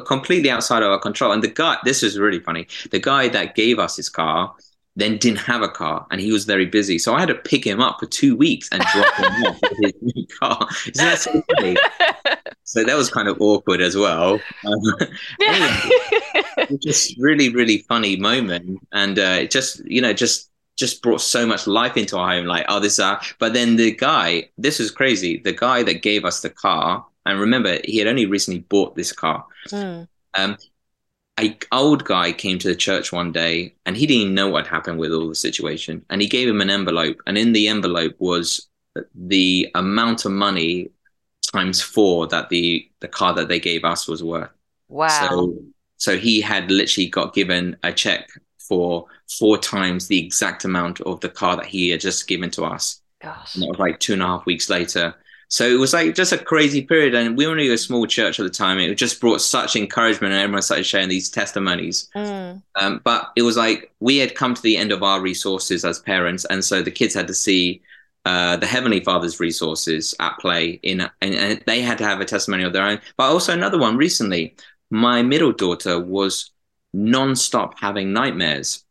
completely 0.05 0.49
outside 0.51 0.83
of 0.83 0.91
our 0.91 0.99
control. 0.99 1.31
And 1.31 1.43
the 1.43 1.47
guy, 1.47 1.77
this 1.83 2.03
is 2.03 2.19
really 2.19 2.39
funny. 2.39 2.67
The 2.91 2.99
guy 2.99 3.27
that 3.29 3.55
gave 3.55 3.79
us 3.79 3.95
his 3.95 4.09
car 4.09 4.55
then 4.95 5.17
didn't 5.17 5.39
have 5.39 5.61
a 5.61 5.67
car 5.67 6.05
and 6.11 6.21
he 6.21 6.31
was 6.31 6.45
very 6.45 6.65
busy. 6.65 6.99
So 6.99 7.15
I 7.15 7.19
had 7.19 7.29
to 7.29 7.35
pick 7.35 7.65
him 7.65 7.79
up 7.79 7.99
for 7.99 8.05
two 8.05 8.35
weeks 8.35 8.69
and 8.71 8.81
drop 8.93 9.15
him 9.15 9.25
off 9.45 9.59
with 9.61 9.79
his 9.81 9.93
new 10.01 10.27
car. 10.39 10.67
So 10.93 11.41
funny. 11.55 11.75
so 12.63 12.83
that 12.83 12.95
was 12.95 13.09
kind 13.09 13.27
of 13.27 13.41
awkward 13.41 13.81
as 13.81 13.95
well. 13.95 14.39
Um, 14.65 15.07
anyway, 15.41 16.77
just 16.81 17.17
really, 17.17 17.49
really 17.49 17.79
funny 17.89 18.17
moment. 18.17 18.79
And 18.91 19.17
uh, 19.17 19.39
it 19.41 19.51
just, 19.51 19.83
you 19.85 20.01
know, 20.01 20.13
just 20.13 20.49
just 20.75 21.03
brought 21.03 21.21
so 21.21 21.45
much 21.45 21.67
life 21.67 21.97
into 21.97 22.17
our 22.17 22.31
home. 22.31 22.45
Like, 22.45 22.65
oh, 22.67 22.79
this, 22.79 22.99
uh, 22.99 23.21
but 23.39 23.53
then 23.53 23.75
the 23.75 23.91
guy, 23.91 24.49
this 24.57 24.79
was 24.79 24.91
crazy. 24.91 25.37
The 25.37 25.53
guy 25.53 25.83
that 25.83 26.01
gave 26.01 26.25
us 26.25 26.41
the 26.41 26.49
car, 26.49 27.05
and 27.25 27.39
remember, 27.39 27.77
he 27.83 27.97
had 27.97 28.07
only 28.07 28.25
recently 28.25 28.61
bought 28.61 28.95
this 28.95 29.11
car. 29.11 29.45
Mm. 29.69 30.07
Um, 30.35 30.57
a 31.39 31.57
old 31.71 32.03
guy 32.03 32.31
came 32.31 32.59
to 32.59 32.67
the 32.67 32.75
church 32.75 33.11
one 33.11 33.31
day 33.31 33.75
and 33.85 33.97
he 33.97 34.05
didn't 34.05 34.33
know 34.33 34.49
what 34.49 34.67
happened 34.67 34.99
with 34.99 35.11
all 35.11 35.27
the 35.27 35.35
situation 35.35 36.05
and 36.09 36.21
he 36.21 36.27
gave 36.27 36.47
him 36.47 36.61
an 36.61 36.69
envelope 36.69 37.17
and 37.25 37.37
in 37.37 37.53
the 37.53 37.67
envelope 37.67 38.15
was 38.19 38.67
the 39.15 39.69
amount 39.73 40.25
of 40.25 40.31
money 40.31 40.89
times 41.51 41.81
four 41.81 42.27
that 42.27 42.49
the 42.49 42.89
the 42.99 43.07
car 43.07 43.33
that 43.33 43.47
they 43.47 43.59
gave 43.59 43.83
us 43.83 44.07
was 44.07 44.23
worth. 44.23 44.49
Wow. 44.89 45.07
so 45.07 45.57
so 45.97 46.17
he 46.17 46.41
had 46.41 46.69
literally 46.69 47.07
got 47.07 47.33
given 47.33 47.77
a 47.83 47.91
check 47.91 48.29
for 48.59 49.05
four 49.27 49.57
times 49.57 50.07
the 50.07 50.23
exact 50.23 50.65
amount 50.65 51.01
of 51.01 51.19
the 51.21 51.29
car 51.29 51.55
that 51.55 51.65
he 51.65 51.89
had 51.89 51.99
just 51.99 52.27
given 52.27 52.49
to 52.51 52.63
us. 52.63 53.01
Gosh. 53.21 53.55
and 53.55 53.63
it 53.63 53.69
was 53.69 53.79
like 53.79 53.99
two 53.99 54.13
and 54.13 54.21
a 54.21 54.25
half 54.25 54.45
weeks 54.45 54.69
later 54.69 55.15
so 55.53 55.69
it 55.69 55.77
was 55.77 55.93
like 55.93 56.15
just 56.15 56.31
a 56.31 56.37
crazy 56.39 56.81
period, 56.81 57.13
and 57.13 57.37
we 57.37 57.45
were 57.45 57.51
only 57.51 57.69
a 57.69 57.77
small 57.77 58.07
church 58.07 58.39
at 58.39 58.43
the 58.43 58.49
time. 58.49 58.79
It 58.79 58.95
just 58.95 59.21
brought 59.21 59.39
such 59.39 59.75
encouragement, 59.75 60.33
and 60.33 60.41
everyone 60.41 60.63
started 60.63 60.83
sharing 60.83 61.09
these 61.09 61.29
testimonies. 61.29 62.09
Mm. 62.15 62.63
Um, 62.73 63.01
but 63.03 63.31
it 63.35 63.43
was 63.43 63.55
like 63.55 63.93
we 63.99 64.17
had 64.17 64.33
come 64.33 64.55
to 64.55 64.61
the 64.63 64.77
end 64.77 64.91
of 64.91 65.03
our 65.03 65.21
resources 65.21 65.85
as 65.85 65.99
parents, 65.99 66.43
and 66.45 66.65
so 66.65 66.81
the 66.81 66.89
kids 66.89 67.13
had 67.13 67.27
to 67.27 67.35
see 67.35 67.83
uh, 68.25 68.57
the 68.57 68.65
Heavenly 68.65 69.01
Father's 69.01 69.39
resources 69.39 70.15
at 70.19 70.39
play 70.39 70.79
in, 70.81 71.01
and, 71.21 71.35
and, 71.35 71.63
they 71.67 71.83
had 71.83 71.99
to 71.99 72.03
have 72.03 72.19
a 72.19 72.25
testimony 72.25 72.63
of 72.63 72.73
their 72.73 72.87
own. 72.87 72.99
But 73.15 73.25
also 73.25 73.53
another 73.53 73.77
one 73.77 73.95
recently, 73.95 74.55
my 74.89 75.21
middle 75.21 75.51
daughter 75.51 75.99
was 75.99 76.49
non-stop 76.95 77.77
having 77.77 78.11
nightmares. 78.11 78.85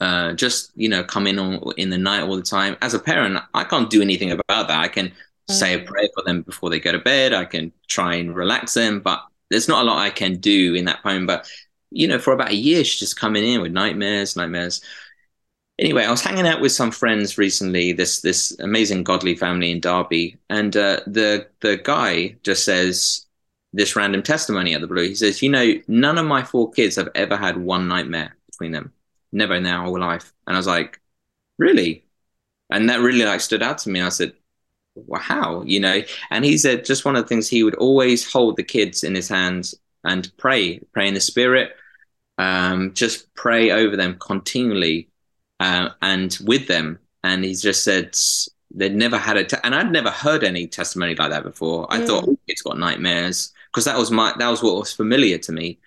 Uh, 0.00 0.34
just 0.34 0.70
you 0.76 0.88
know, 0.88 1.02
coming 1.02 1.36
on 1.40 1.72
in 1.76 1.90
the 1.90 1.98
night 1.98 2.22
all 2.22 2.36
the 2.36 2.42
time. 2.42 2.76
As 2.80 2.94
a 2.94 3.00
parent, 3.00 3.40
I 3.54 3.64
can't 3.64 3.90
do 3.90 4.02
anything 4.02 4.30
about 4.30 4.68
that. 4.68 4.78
I 4.78 4.86
can 4.86 5.10
say 5.48 5.74
a 5.74 5.84
prayer 5.84 6.08
for 6.14 6.22
them 6.24 6.42
before 6.42 6.70
they 6.70 6.80
go 6.80 6.92
to 6.92 6.98
bed. 6.98 7.32
I 7.32 7.44
can 7.44 7.72
try 7.88 8.14
and 8.14 8.34
relax 8.34 8.74
them, 8.74 9.00
but 9.00 9.22
there's 9.50 9.68
not 9.68 9.82
a 9.82 9.84
lot 9.84 9.98
I 9.98 10.10
can 10.10 10.36
do 10.36 10.74
in 10.74 10.86
that 10.86 11.02
poem. 11.02 11.26
But 11.26 11.48
you 11.90 12.08
know, 12.08 12.18
for 12.18 12.32
about 12.32 12.50
a 12.50 12.56
year, 12.56 12.84
she's 12.84 13.00
just 13.00 13.20
coming 13.20 13.44
in 13.44 13.60
with 13.60 13.72
nightmares, 13.72 14.36
nightmares. 14.36 14.80
Anyway, 15.78 16.04
I 16.04 16.10
was 16.10 16.22
hanging 16.22 16.46
out 16.46 16.60
with 16.60 16.72
some 16.72 16.90
friends 16.90 17.36
recently. 17.36 17.92
This 17.92 18.20
this 18.20 18.56
amazing 18.60 19.04
godly 19.04 19.34
family 19.36 19.70
in 19.70 19.80
Derby, 19.80 20.38
and 20.48 20.76
uh, 20.76 21.00
the 21.06 21.48
the 21.60 21.76
guy 21.76 22.36
just 22.42 22.64
says 22.64 23.26
this 23.72 23.96
random 23.96 24.22
testimony 24.22 24.74
at 24.74 24.80
the 24.80 24.86
blue. 24.86 25.08
He 25.08 25.14
says, 25.14 25.42
"You 25.42 25.50
know, 25.50 25.74
none 25.88 26.18
of 26.18 26.26
my 26.26 26.42
four 26.42 26.70
kids 26.70 26.96
have 26.96 27.10
ever 27.14 27.36
had 27.36 27.56
one 27.56 27.88
nightmare 27.88 28.36
between 28.46 28.72
them, 28.72 28.92
never 29.32 29.54
in 29.54 29.64
their 29.64 29.80
whole 29.80 29.98
life." 29.98 30.32
And 30.46 30.56
I 30.56 30.58
was 30.58 30.66
like, 30.66 31.00
"Really?" 31.58 32.06
And 32.70 32.88
that 32.90 33.00
really 33.00 33.24
like 33.24 33.40
stood 33.40 33.62
out 33.62 33.78
to 33.78 33.90
me. 33.90 34.00
I 34.00 34.08
said, 34.08 34.32
how 35.16 35.62
you 35.62 35.80
know? 35.80 36.02
And 36.30 36.44
he 36.44 36.58
said 36.58 36.84
just 36.84 37.04
one 37.04 37.16
of 37.16 37.24
the 37.24 37.28
things 37.28 37.48
he 37.48 37.64
would 37.64 37.74
always 37.76 38.30
hold 38.30 38.56
the 38.56 38.62
kids 38.62 39.04
in 39.04 39.14
his 39.14 39.28
hands 39.28 39.74
and 40.04 40.30
pray 40.36 40.80
pray 40.92 41.08
in 41.08 41.14
the 41.14 41.20
spirit 41.20 41.72
um, 42.38 42.92
just 42.94 43.32
pray 43.34 43.70
over 43.70 43.96
them 43.96 44.16
continually 44.18 45.08
uh, 45.60 45.90
and 46.02 46.36
with 46.44 46.66
them. 46.66 46.98
And 47.22 47.44
he 47.44 47.54
just 47.54 47.84
said 47.84 48.16
they'd 48.74 48.94
never 48.94 49.16
had 49.16 49.36
a 49.36 49.44
te- 49.44 49.56
and 49.62 49.72
i'd 49.72 49.92
never 49.92 50.10
heard 50.10 50.42
any 50.42 50.66
testimony 50.66 51.14
like 51.14 51.30
that 51.30 51.44
before. 51.44 51.86
I 51.90 52.00
mm. 52.00 52.06
thought 52.06 52.24
oh, 52.26 52.38
it's 52.46 52.62
got 52.62 52.78
nightmares 52.78 53.52
because 53.70 53.84
that 53.84 53.96
was 53.96 54.10
my 54.10 54.34
that 54.38 54.48
was 54.48 54.62
what 54.62 54.76
was 54.76 54.92
familiar 54.92 55.38
to 55.38 55.52
me. 55.52 55.78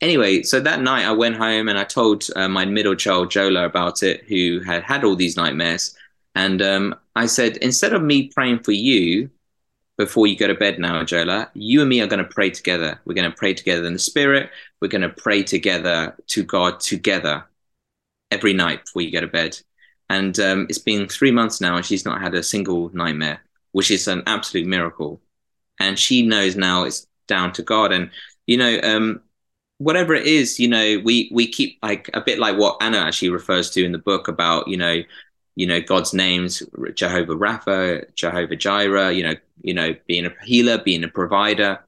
Anyway 0.00 0.42
so 0.42 0.60
that 0.60 0.82
night 0.82 1.06
i 1.06 1.12
went 1.12 1.36
home 1.36 1.68
and 1.68 1.78
i 1.78 1.84
told 1.84 2.24
uh, 2.36 2.48
my 2.48 2.66
middle 2.66 2.96
child 2.96 3.30
jola 3.30 3.64
about 3.64 4.02
it 4.02 4.24
who 4.24 4.60
had 4.60 4.82
had 4.82 5.04
all 5.04 5.16
these 5.16 5.36
nightmares 5.36 5.96
and 6.34 6.60
um, 6.62 6.94
I 7.14 7.26
said, 7.26 7.58
instead 7.58 7.92
of 7.92 8.02
me 8.02 8.28
praying 8.28 8.60
for 8.60 8.72
you 8.72 9.30
before 9.96 10.26
you 10.26 10.36
go 10.36 10.48
to 10.48 10.54
bed 10.54 10.78
now, 10.78 11.02
Jola, 11.02 11.48
you 11.54 11.80
and 11.80 11.88
me 11.88 12.00
are 12.00 12.06
going 12.06 12.22
to 12.22 12.30
pray 12.30 12.50
together. 12.50 13.00
We're 13.04 13.14
going 13.14 13.30
to 13.30 13.36
pray 13.36 13.54
together 13.54 13.86
in 13.86 13.92
the 13.92 13.98
spirit. 13.98 14.50
We're 14.80 14.88
going 14.88 15.02
to 15.02 15.08
pray 15.08 15.42
together 15.42 16.16
to 16.28 16.42
God 16.42 16.80
together 16.80 17.44
every 18.30 18.52
night 18.52 18.84
before 18.84 19.02
you 19.02 19.12
go 19.12 19.20
to 19.20 19.28
bed. 19.28 19.58
And 20.10 20.38
um, 20.40 20.66
it's 20.68 20.78
been 20.78 21.08
three 21.08 21.30
months 21.30 21.60
now, 21.60 21.76
and 21.76 21.86
she's 21.86 22.04
not 22.04 22.20
had 22.20 22.34
a 22.34 22.42
single 22.42 22.90
nightmare, 22.94 23.40
which 23.72 23.90
is 23.90 24.08
an 24.08 24.22
absolute 24.26 24.66
miracle. 24.66 25.20
And 25.80 25.98
she 25.98 26.26
knows 26.26 26.56
now 26.56 26.84
it's 26.84 27.06
down 27.26 27.52
to 27.54 27.62
God. 27.62 27.92
And, 27.92 28.10
you 28.46 28.56
know, 28.56 28.80
um, 28.82 29.20
whatever 29.78 30.14
it 30.14 30.26
is, 30.26 30.60
you 30.60 30.68
know, 30.68 31.00
we 31.04 31.30
we 31.32 31.46
keep 31.46 31.78
like 31.82 32.10
a 32.14 32.20
bit 32.20 32.38
like 32.38 32.58
what 32.58 32.76
Anna 32.80 32.98
actually 32.98 33.30
refers 33.30 33.70
to 33.70 33.84
in 33.84 33.92
the 33.92 33.98
book 33.98 34.28
about, 34.28 34.68
you 34.68 34.76
know, 34.76 35.02
you 35.56 35.66
know 35.66 35.80
God's 35.80 36.12
names, 36.12 36.62
Jehovah 36.94 37.34
Rapha, 37.34 38.12
Jehovah 38.14 38.56
Jireh, 38.56 39.12
you 39.12 39.22
know, 39.22 39.34
you 39.62 39.74
know, 39.74 39.94
being 40.06 40.26
a 40.26 40.32
healer, 40.44 40.78
being 40.78 41.04
a 41.04 41.08
provider. 41.08 41.80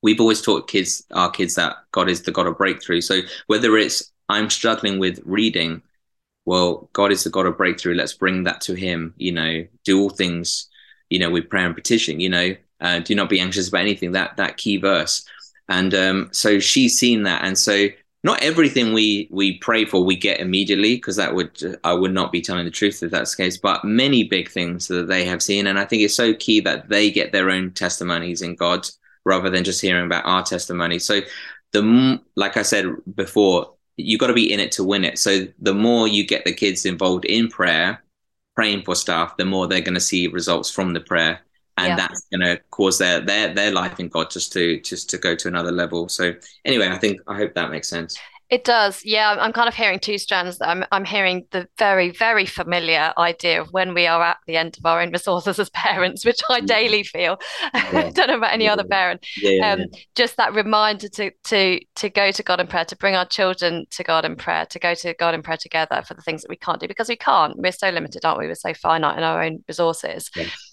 We've 0.00 0.20
always 0.20 0.40
taught 0.40 0.68
kids, 0.68 1.04
our 1.10 1.30
kids, 1.30 1.56
that 1.56 1.76
God 1.90 2.08
is 2.08 2.22
the 2.22 2.30
God 2.30 2.46
of 2.46 2.56
breakthrough. 2.56 3.00
So 3.00 3.20
whether 3.48 3.76
it's 3.76 4.12
I'm 4.28 4.48
struggling 4.48 4.98
with 4.98 5.20
reading, 5.24 5.82
well, 6.44 6.88
God 6.92 7.10
is 7.10 7.24
the 7.24 7.30
God 7.30 7.46
of 7.46 7.56
breakthrough. 7.56 7.94
Let's 7.94 8.12
bring 8.12 8.44
that 8.44 8.60
to 8.62 8.74
Him. 8.74 9.12
You 9.16 9.32
know, 9.32 9.66
do 9.84 10.00
all 10.00 10.10
things, 10.10 10.68
you 11.10 11.18
know, 11.18 11.30
with 11.30 11.50
prayer 11.50 11.66
and 11.66 11.74
petition. 11.74 12.20
You 12.20 12.28
know, 12.28 12.56
uh, 12.80 13.00
do 13.00 13.14
not 13.14 13.28
be 13.28 13.40
anxious 13.40 13.68
about 13.68 13.80
anything. 13.80 14.12
That 14.12 14.36
that 14.36 14.56
key 14.56 14.76
verse. 14.76 15.26
And 15.68 15.94
um, 15.94 16.28
so 16.32 16.60
she's 16.60 16.98
seen 16.98 17.24
that, 17.24 17.44
and 17.44 17.58
so 17.58 17.88
not 18.24 18.42
everything 18.42 18.92
we 18.92 19.28
we 19.30 19.58
pray 19.58 19.84
for 19.84 20.04
we 20.04 20.16
get 20.16 20.40
immediately 20.40 20.96
because 20.96 21.16
that 21.16 21.34
would 21.34 21.80
I 21.84 21.92
would 21.92 22.12
not 22.12 22.32
be 22.32 22.40
telling 22.40 22.64
the 22.64 22.70
truth 22.70 23.02
if 23.02 23.10
that's 23.10 23.36
the 23.36 23.44
case. 23.44 23.56
But 23.56 23.84
many 23.84 24.24
big 24.24 24.50
things 24.50 24.88
that 24.88 25.06
they 25.06 25.24
have 25.24 25.42
seen, 25.42 25.66
and 25.66 25.78
I 25.78 25.84
think 25.84 26.02
it's 26.02 26.14
so 26.14 26.34
key 26.34 26.60
that 26.60 26.88
they 26.88 27.10
get 27.10 27.32
their 27.32 27.50
own 27.50 27.72
testimonies 27.72 28.42
in 28.42 28.56
God 28.56 28.88
rather 29.24 29.50
than 29.50 29.64
just 29.64 29.80
hearing 29.80 30.06
about 30.06 30.24
our 30.26 30.42
testimony. 30.42 30.98
So 30.98 31.20
the 31.72 32.20
like 32.34 32.56
I 32.56 32.62
said 32.62 32.86
before, 33.14 33.74
you 33.96 34.18
got 34.18 34.28
to 34.28 34.34
be 34.34 34.52
in 34.52 34.60
it 34.60 34.72
to 34.72 34.84
win 34.84 35.04
it. 35.04 35.18
So 35.18 35.46
the 35.60 35.74
more 35.74 36.08
you 36.08 36.26
get 36.26 36.44
the 36.44 36.52
kids 36.52 36.86
involved 36.86 37.24
in 37.24 37.48
prayer, 37.48 38.02
praying 38.56 38.82
for 38.82 38.96
stuff, 38.96 39.36
the 39.36 39.44
more 39.44 39.66
they're 39.68 39.80
going 39.80 39.94
to 39.94 40.00
see 40.00 40.26
results 40.26 40.70
from 40.70 40.92
the 40.92 41.00
prayer 41.00 41.40
and 41.78 41.88
yeah. 41.88 41.96
that's 41.96 42.26
going 42.32 42.40
to 42.40 42.60
cause 42.70 42.98
their 42.98 43.20
their 43.20 43.54
their 43.54 43.70
life 43.70 43.98
in 44.00 44.08
God 44.08 44.30
just 44.30 44.52
to 44.52 44.80
just 44.80 45.08
to 45.10 45.18
go 45.18 45.34
to 45.34 45.48
another 45.48 45.72
level. 45.72 46.08
So 46.08 46.34
anyway, 46.64 46.88
I 46.88 46.98
think 46.98 47.20
I 47.26 47.36
hope 47.36 47.54
that 47.54 47.70
makes 47.70 47.88
sense. 47.88 48.18
It 48.50 48.64
does. 48.64 49.02
Yeah, 49.04 49.36
I'm 49.38 49.52
kind 49.52 49.68
of 49.68 49.74
hearing 49.74 49.98
two 49.98 50.16
strands. 50.16 50.56
I'm 50.62 50.82
I'm 50.90 51.04
hearing 51.04 51.46
the 51.50 51.68
very 51.78 52.10
very 52.10 52.46
familiar 52.46 53.12
idea 53.18 53.60
of 53.60 53.68
when 53.72 53.92
we 53.92 54.06
are 54.06 54.22
at 54.22 54.38
the 54.46 54.56
end 54.56 54.78
of 54.78 54.86
our 54.86 55.02
own 55.02 55.12
resources 55.12 55.58
as 55.58 55.68
parents, 55.74 56.24
which 56.24 56.40
I 56.48 56.60
daily 56.60 57.02
feel. 57.02 57.38
Yeah. 57.74 58.00
I 58.00 58.10
don't 58.10 58.28
know 58.28 58.36
about 58.36 58.52
any 58.52 58.64
yeah. 58.64 58.72
other 58.72 58.84
parent. 58.84 59.24
Yeah, 59.40 59.72
um, 59.72 59.86
just 60.14 60.36
that 60.36 60.54
reminder 60.54 61.08
to 61.08 61.30
to 61.44 61.80
to 61.96 62.10
go 62.10 62.30
to 62.30 62.42
God 62.42 62.60
in 62.60 62.66
prayer, 62.66 62.84
to 62.86 62.96
bring 62.96 63.14
our 63.14 63.26
children 63.26 63.86
to 63.90 64.04
God 64.04 64.24
in 64.24 64.36
prayer, 64.36 64.66
to 64.66 64.78
go 64.78 64.94
to 64.94 65.14
God 65.14 65.34
in 65.34 65.42
prayer 65.42 65.56
together 65.56 66.02
for 66.06 66.14
the 66.14 66.22
things 66.22 66.42
that 66.42 66.50
we 66.50 66.56
can't 66.56 66.80
do 66.80 66.88
because 66.88 67.08
we 67.08 67.16
can't. 67.16 67.56
We're 67.56 67.72
so 67.72 67.90
limited, 67.90 68.24
aren't 68.24 68.40
we? 68.40 68.46
We're 68.46 68.54
so 68.54 68.74
finite 68.74 69.16
in 69.16 69.24
our 69.24 69.42
own 69.42 69.64
resources 69.68 70.30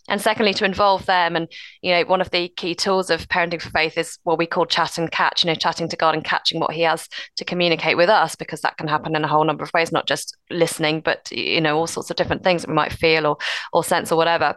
and 0.08 0.22
secondly 0.22 0.54
to 0.54 0.66
involve 0.66 1.06
them. 1.06 1.36
And 1.36 1.48
you 1.82 1.92
know 1.92 2.04
one 2.04 2.22
of 2.22 2.32
the 2.32 2.50
key 2.50 2.76
tools 2.76 3.10
of 3.10 3.28
parenting 3.28 3.62
for 3.62 3.70
faith 3.70 3.98
is 3.98 4.18
what 4.24 4.38
we 4.38 4.46
call 4.46 4.66
chat 4.66 4.98
and 4.98 5.12
catch 5.12 5.44
you 5.44 5.48
know 5.48 5.56
chatting 5.56 5.90
to 5.90 5.96
god 5.96 6.16
and 6.16 6.24
catching 6.24 6.60
what 6.60 6.72
he 6.72 6.82
has 6.82 7.08
to 7.38 7.46
communicate 7.46 7.98
with 7.98 8.10
us 8.10 8.36
because 8.36 8.62
that 8.62 8.78
can 8.78 8.88
happen 8.88 9.16
in 9.16 9.24
a 9.24 9.28
whole 9.28 9.44
number 9.44 9.64
of 9.64 9.72
ways 9.74 9.92
not 9.92 10.08
just 10.08 10.38
listening 10.50 11.02
but 11.02 11.32
you 11.32 11.62
know 11.62 11.78
all 11.78 11.88
sorts 11.88 12.10
of 12.10 12.16
different 12.16 12.44
things 12.44 12.62
that 12.62 12.70
we 12.70 12.76
might 12.76 12.94
feel 12.94 13.26
or 13.26 13.38
or 13.74 13.84
sense 13.84 14.12
or 14.12 14.16
whatever 14.16 14.56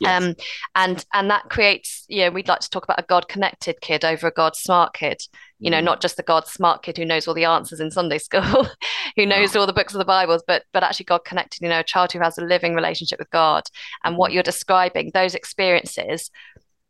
Yes. 0.00 0.22
Um, 0.22 0.34
and 0.74 1.04
and 1.12 1.30
that 1.30 1.50
creates, 1.50 2.06
you 2.08 2.22
know, 2.22 2.30
we'd 2.30 2.48
like 2.48 2.60
to 2.60 2.70
talk 2.70 2.84
about 2.84 2.98
a 2.98 3.04
God 3.06 3.28
connected 3.28 3.80
kid 3.82 4.04
over 4.04 4.28
a 4.28 4.32
God 4.32 4.56
smart 4.56 4.94
kid. 4.94 5.22
You 5.58 5.70
know, 5.70 5.80
mm. 5.80 5.84
not 5.84 6.00
just 6.00 6.16
the 6.16 6.22
God 6.22 6.46
smart 6.46 6.82
kid 6.82 6.96
who 6.96 7.04
knows 7.04 7.28
all 7.28 7.34
the 7.34 7.44
answers 7.44 7.80
in 7.80 7.90
Sunday 7.90 8.16
school, 8.16 8.66
who 9.16 9.26
knows 9.26 9.54
all 9.54 9.66
the 9.66 9.74
books 9.74 9.92
of 9.92 9.98
the 9.98 10.06
Bibles, 10.06 10.42
but 10.46 10.64
but 10.72 10.82
actually 10.82 11.04
God 11.04 11.24
connected. 11.24 11.60
You 11.62 11.68
know, 11.68 11.80
a 11.80 11.84
child 11.84 12.12
who 12.12 12.20
has 12.20 12.38
a 12.38 12.44
living 12.44 12.74
relationship 12.74 13.18
with 13.18 13.30
God. 13.30 13.64
And 14.02 14.14
mm. 14.14 14.18
what 14.18 14.32
you're 14.32 14.42
describing, 14.42 15.10
those 15.12 15.34
experiences, 15.34 16.30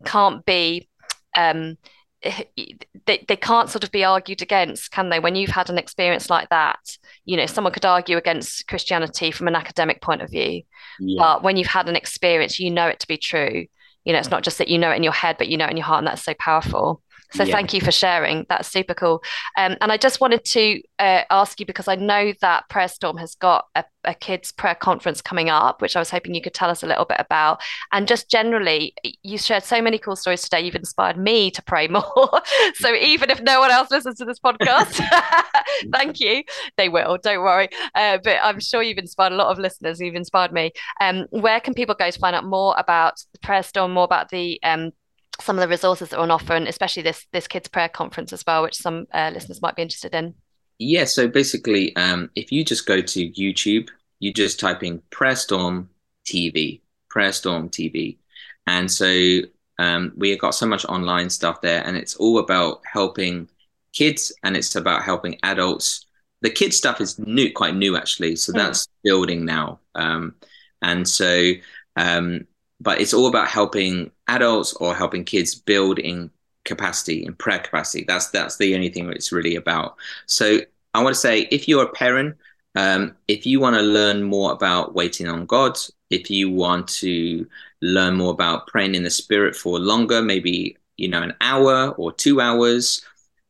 can't 0.05 0.45
be. 0.47 0.89
Um, 1.37 1.77
they, 3.07 3.25
they 3.27 3.37
can't 3.37 3.71
sort 3.71 3.85
of 3.85 3.91
be 3.91 4.05
argued 4.05 4.43
against, 4.43 4.91
can 4.91 5.09
they? 5.09 5.21
When 5.21 5.35
you've 5.35 5.51
had 5.51 5.71
an 5.71 5.79
experience 5.79 6.29
like 6.29 6.49
that, 6.51 6.99
you 7.25 7.37
know, 7.37 7.47
someone 7.47 7.73
could 7.73 7.85
argue 7.85 8.17
against 8.17 8.67
Christianity 8.69 9.31
from 9.31 9.49
an 9.49 9.57
academic 9.57 10.01
point 10.01 10.23
of 10.23 10.31
view, 10.31 10.63
yeah. 10.99 11.17
but 11.19 11.43
when 11.43 11.57
you've 11.57 11.67
had 11.67 11.89
an 11.89 11.97
experience, 11.97 12.61
you 12.61 12.71
know 12.71 12.87
it 12.87 13.01
to 13.01 13.09
be 13.09 13.17
true. 13.17 13.67
You 14.05 14.13
know, 14.13 14.19
it's 14.19 14.31
not 14.31 14.43
just 14.43 14.59
that 14.59 14.69
you 14.69 14.79
know 14.79 14.91
it 14.91 14.97
in 14.97 15.03
your 15.03 15.13
head, 15.13 15.37
but 15.39 15.49
you 15.49 15.57
know 15.57 15.67
it 15.67 15.71
in 15.71 15.77
your 15.77 15.87
heart, 15.87 15.99
and 15.99 16.07
that's 16.07 16.23
so 16.23 16.35
powerful. 16.35 17.03
So 17.33 17.45
yeah. 17.45 17.55
thank 17.55 17.73
you 17.73 17.81
for 17.81 17.93
sharing. 17.93 18.47
That's 18.49 18.69
super 18.69 18.95
cool. 18.95 19.23
Um, 19.57 19.77
and 19.81 19.93
I 19.93 19.97
just 19.97 20.21
wanted 20.21 20.45
to 20.47 20.83
uh, 20.99 21.23
ask 21.31 21.61
you 21.61 21.67
because 21.67 21.89
I 21.89 21.95
know 21.95 22.33
that 22.41 22.69
Prayer 22.69 22.89
Storm 22.89 23.17
has 23.19 23.35
got 23.35 23.67
a, 23.75 23.85
a, 24.05 24.15
kids 24.15 24.53
prayer 24.53 24.75
conference 24.75 25.23
coming 25.23 25.49
up, 25.49 25.81
which 25.81 25.97
I 25.97 25.99
was 25.99 26.11
hoping 26.11 26.35
you 26.35 26.43
could 26.43 26.55
tell 26.55 26.71
us 26.71 26.83
a 26.83 26.87
little 26.87 27.05
bit 27.05 27.19
about. 27.21 27.61
And 27.93 28.09
just 28.09 28.31
generally, 28.31 28.95
you 29.23 29.39
shared 29.39 29.65
so 29.65 29.81
many 29.81 29.99
cool 29.99 30.17
stories 30.17 30.43
today. 30.43 30.61
You've 30.61 30.75
inspired 30.75 31.17
me 31.17 31.51
to 31.53 31.63
pray 31.63 31.89
more. 31.89 32.41
so 32.75 32.95
even 32.95 33.31
if 33.31 33.41
no 33.43 33.61
one 33.61 33.71
else 33.71 33.91
listens 33.91 34.19
to 34.19 34.25
this 34.25 34.41
podcast, 34.41 35.01
thank 35.93 36.21
you. 36.21 36.43
They 36.77 36.89
will. 36.89 37.19
Don't 37.23 37.43
worry. 37.43 37.69
Uh, 37.95 38.19
but 38.23 38.39
I'm 38.43 38.61
sure 38.61 38.83
you've 38.83 38.99
inspired 38.99 39.33
a 39.33 39.37
lot 39.37 39.49
of 39.49 39.59
listeners. 39.59 40.01
You've 40.01 40.15
inspired 40.15 40.53
me. 40.53 40.73
Um, 41.01 41.27
where 41.31 41.61
can 41.61 41.75
people 41.75 41.95
go 41.95 42.11
to 42.11 42.19
find 42.19 42.35
out 42.35 42.45
more 42.45 42.75
about 42.77 43.25
Prayer 43.43 43.63
Storm, 43.63 43.93
more 43.93 44.05
about 44.05 44.31
the 44.31 44.61
um, 44.63 44.93
some 45.43 45.57
of 45.57 45.61
the 45.61 45.69
resources 45.69 46.11
that 46.11 46.19
are 46.19 46.23
on 46.23 46.31
offer, 46.31 46.55
and 46.55 46.69
especially 46.69 47.03
this 47.03 47.27
this 47.33 47.47
kids 47.47 47.69
prayer 47.69 47.89
conference 47.89 48.33
as 48.33 48.45
well, 48.47 48.63
which 48.63 48.77
some 48.77 49.07
uh, 49.13 49.31
listeners 49.33 49.63
might 49.63 49.77
be 49.77 49.83
interested 49.83 50.15
in. 50.15 50.35
Yeah, 50.79 51.05
so 51.05 51.29
basically, 51.29 51.95
um, 51.97 52.31
if 52.35 52.51
you 52.51 52.65
just 52.65 52.87
go 52.87 53.01
to 53.01 53.31
YouTube, 53.31 53.89
you 54.19 54.33
just 54.33 54.59
type 54.59 54.83
in 54.83 55.03
Prayer 55.11 55.37
Storm 55.37 55.91
TV, 56.27 56.81
Prayer 57.11 57.33
Storm 57.33 57.69
TV, 57.69 58.19
and 58.67 58.91
so 58.91 59.41
um, 59.79 60.13
we 60.17 60.31
have 60.31 60.39
got 60.39 60.55
so 60.55 60.67
much 60.67 60.85
online 60.87 61.31
stuff 61.31 61.61
there, 61.61 61.83
and 61.87 61.97
it's 61.97 62.17
all 62.17 62.39
about 62.39 62.81
helping 62.91 63.49
kids, 63.93 64.33
and 64.43 64.57
it's 64.57 64.77
about 64.77 65.03
helping 65.03 65.39
adults. 65.43 66.07
The 66.43 66.51
kids 66.51 66.77
stuff 66.77 67.01
is 67.01 67.19
new, 67.19 67.53
quite 67.53 67.75
new 67.75 67.97
actually, 67.97 68.37
so 68.37 68.53
mm. 68.53 68.57
that's 68.57 68.89
building 69.05 69.45
now, 69.45 69.81
um, 69.95 70.35
and 70.81 71.07
so 71.07 71.53
um, 71.97 72.47
but 72.81 73.01
it's 73.01 73.15
all 73.15 73.27
about 73.27 73.49
helping 73.49 74.11
adults 74.31 74.73
or 74.75 74.95
helping 74.95 75.25
kids 75.25 75.55
build 75.55 75.99
in 75.99 76.31
capacity 76.65 77.25
in 77.25 77.35
prayer 77.35 77.59
capacity. 77.59 78.05
That's 78.07 78.29
that's 78.31 78.57
the 78.57 78.75
only 78.75 78.91
thing 78.91 79.11
it's 79.11 79.33
really 79.33 79.57
about. 79.57 79.97
So 80.27 80.61
i 80.95 81.03
want 81.03 81.15
to 81.15 81.21
say 81.21 81.47
if 81.51 81.69
you're 81.69 81.85
a 81.85 81.93
parent 81.93 82.37
um, 82.77 83.17
if 83.27 83.47
you 83.47 83.59
want 83.59 83.75
to 83.75 83.83
learn 83.83 84.23
more 84.23 84.53
about 84.53 84.95
waiting 84.95 85.29
on 85.29 85.47
god 85.47 85.77
if 86.11 86.31
you 86.31 86.51
want 86.51 86.89
to 86.89 87.47
learn 87.83 88.17
more 88.17 88.33
about 88.33 88.67
praying 88.67 88.95
in 88.95 89.03
the 89.03 89.11
spirit 89.11 89.57
for 89.57 89.79
longer 89.79 90.23
maybe 90.23 90.77
you 90.97 91.09
know 91.09 91.23
an 91.23 91.35
hour 91.41 91.91
or 91.97 92.13
two 92.13 92.41
hours 92.41 93.05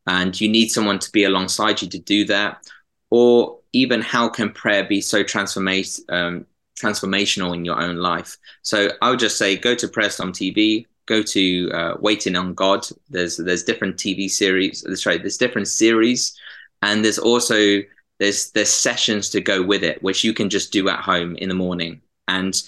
and 0.06 0.40
you 0.40 0.48
need 0.48 0.68
someone 0.68 0.98
to 0.98 1.12
be 1.12 1.24
alongside 1.24 1.82
you 1.82 1.88
to 1.88 1.98
do 1.98 2.24
that 2.24 2.66
or 3.10 3.58
even 3.72 4.00
how 4.00 4.28
can 4.28 4.50
prayer 4.50 4.84
be 4.84 5.00
so 5.00 5.22
transformation 5.22 6.04
um, 6.08 6.46
transformational 6.80 7.54
in 7.54 7.64
your 7.64 7.80
own 7.80 7.96
life. 7.96 8.36
So 8.62 8.90
I 9.02 9.10
would 9.10 9.18
just 9.18 9.38
say 9.38 9.56
go 9.56 9.74
to 9.74 9.88
Prayer 9.88 10.10
Storm 10.10 10.32
TV, 10.32 10.86
go 11.06 11.22
to 11.22 11.70
uh, 11.72 11.94
Waiting 12.00 12.36
on 12.36 12.54
God. 12.54 12.86
There's 13.08 13.36
there's 13.36 13.64
different 13.64 13.96
TV 13.96 14.30
series. 14.30 14.84
Right. 15.04 15.20
There's 15.20 15.38
different 15.38 15.68
series, 15.68 16.36
and 16.82 17.04
there's 17.04 17.18
also 17.18 17.80
there's 18.18 18.50
there's 18.52 18.70
sessions 18.70 19.30
to 19.30 19.40
go 19.40 19.62
with 19.62 19.82
it, 19.82 20.02
which 20.02 20.24
you 20.24 20.32
can 20.32 20.48
just 20.48 20.72
do 20.72 20.88
at 20.88 21.00
home 21.00 21.36
in 21.36 21.48
the 21.48 21.54
morning, 21.54 22.00
and 22.28 22.62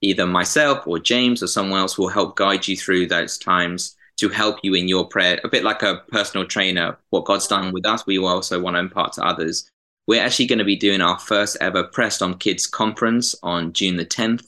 either 0.00 0.26
myself 0.26 0.86
or 0.86 0.98
James 0.98 1.42
or 1.42 1.46
someone 1.46 1.80
else 1.80 1.98
will 1.98 2.08
help 2.08 2.36
guide 2.36 2.66
you 2.68 2.76
through 2.76 3.06
those 3.06 3.38
times 3.38 3.96
to 4.18 4.28
help 4.28 4.58
you 4.62 4.74
in 4.74 4.88
your 4.88 5.06
prayer. 5.06 5.40
A 5.44 5.48
bit 5.48 5.64
like 5.64 5.82
a 5.82 6.02
personal 6.10 6.46
trainer. 6.46 6.96
What 7.10 7.24
God's 7.24 7.46
done 7.46 7.72
with 7.72 7.86
us, 7.86 8.06
we 8.06 8.18
also 8.18 8.60
want 8.60 8.76
to 8.76 8.80
impart 8.80 9.12
to 9.14 9.24
others. 9.24 9.70
We're 10.06 10.22
actually 10.22 10.46
going 10.46 10.60
to 10.60 10.64
be 10.64 10.76
doing 10.76 11.00
our 11.00 11.18
first 11.18 11.56
ever 11.60 11.84
Prayer 11.84 12.10
on 12.20 12.38
Kids 12.38 12.66
conference 12.66 13.34
on 13.42 13.72
June 13.72 13.96
the 13.96 14.06
10th. 14.06 14.46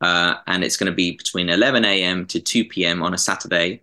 uh, 0.00 0.36
and 0.46 0.64
it's 0.64 0.76
going 0.76 0.90
to 0.90 0.96
be 0.96 1.12
between 1.12 1.48
11 1.50 1.84
a.m. 1.84 2.26
to 2.26 2.40
2 2.40 2.64
p.m. 2.66 3.02
on 3.02 3.12
a 3.12 3.18
Saturday. 3.18 3.82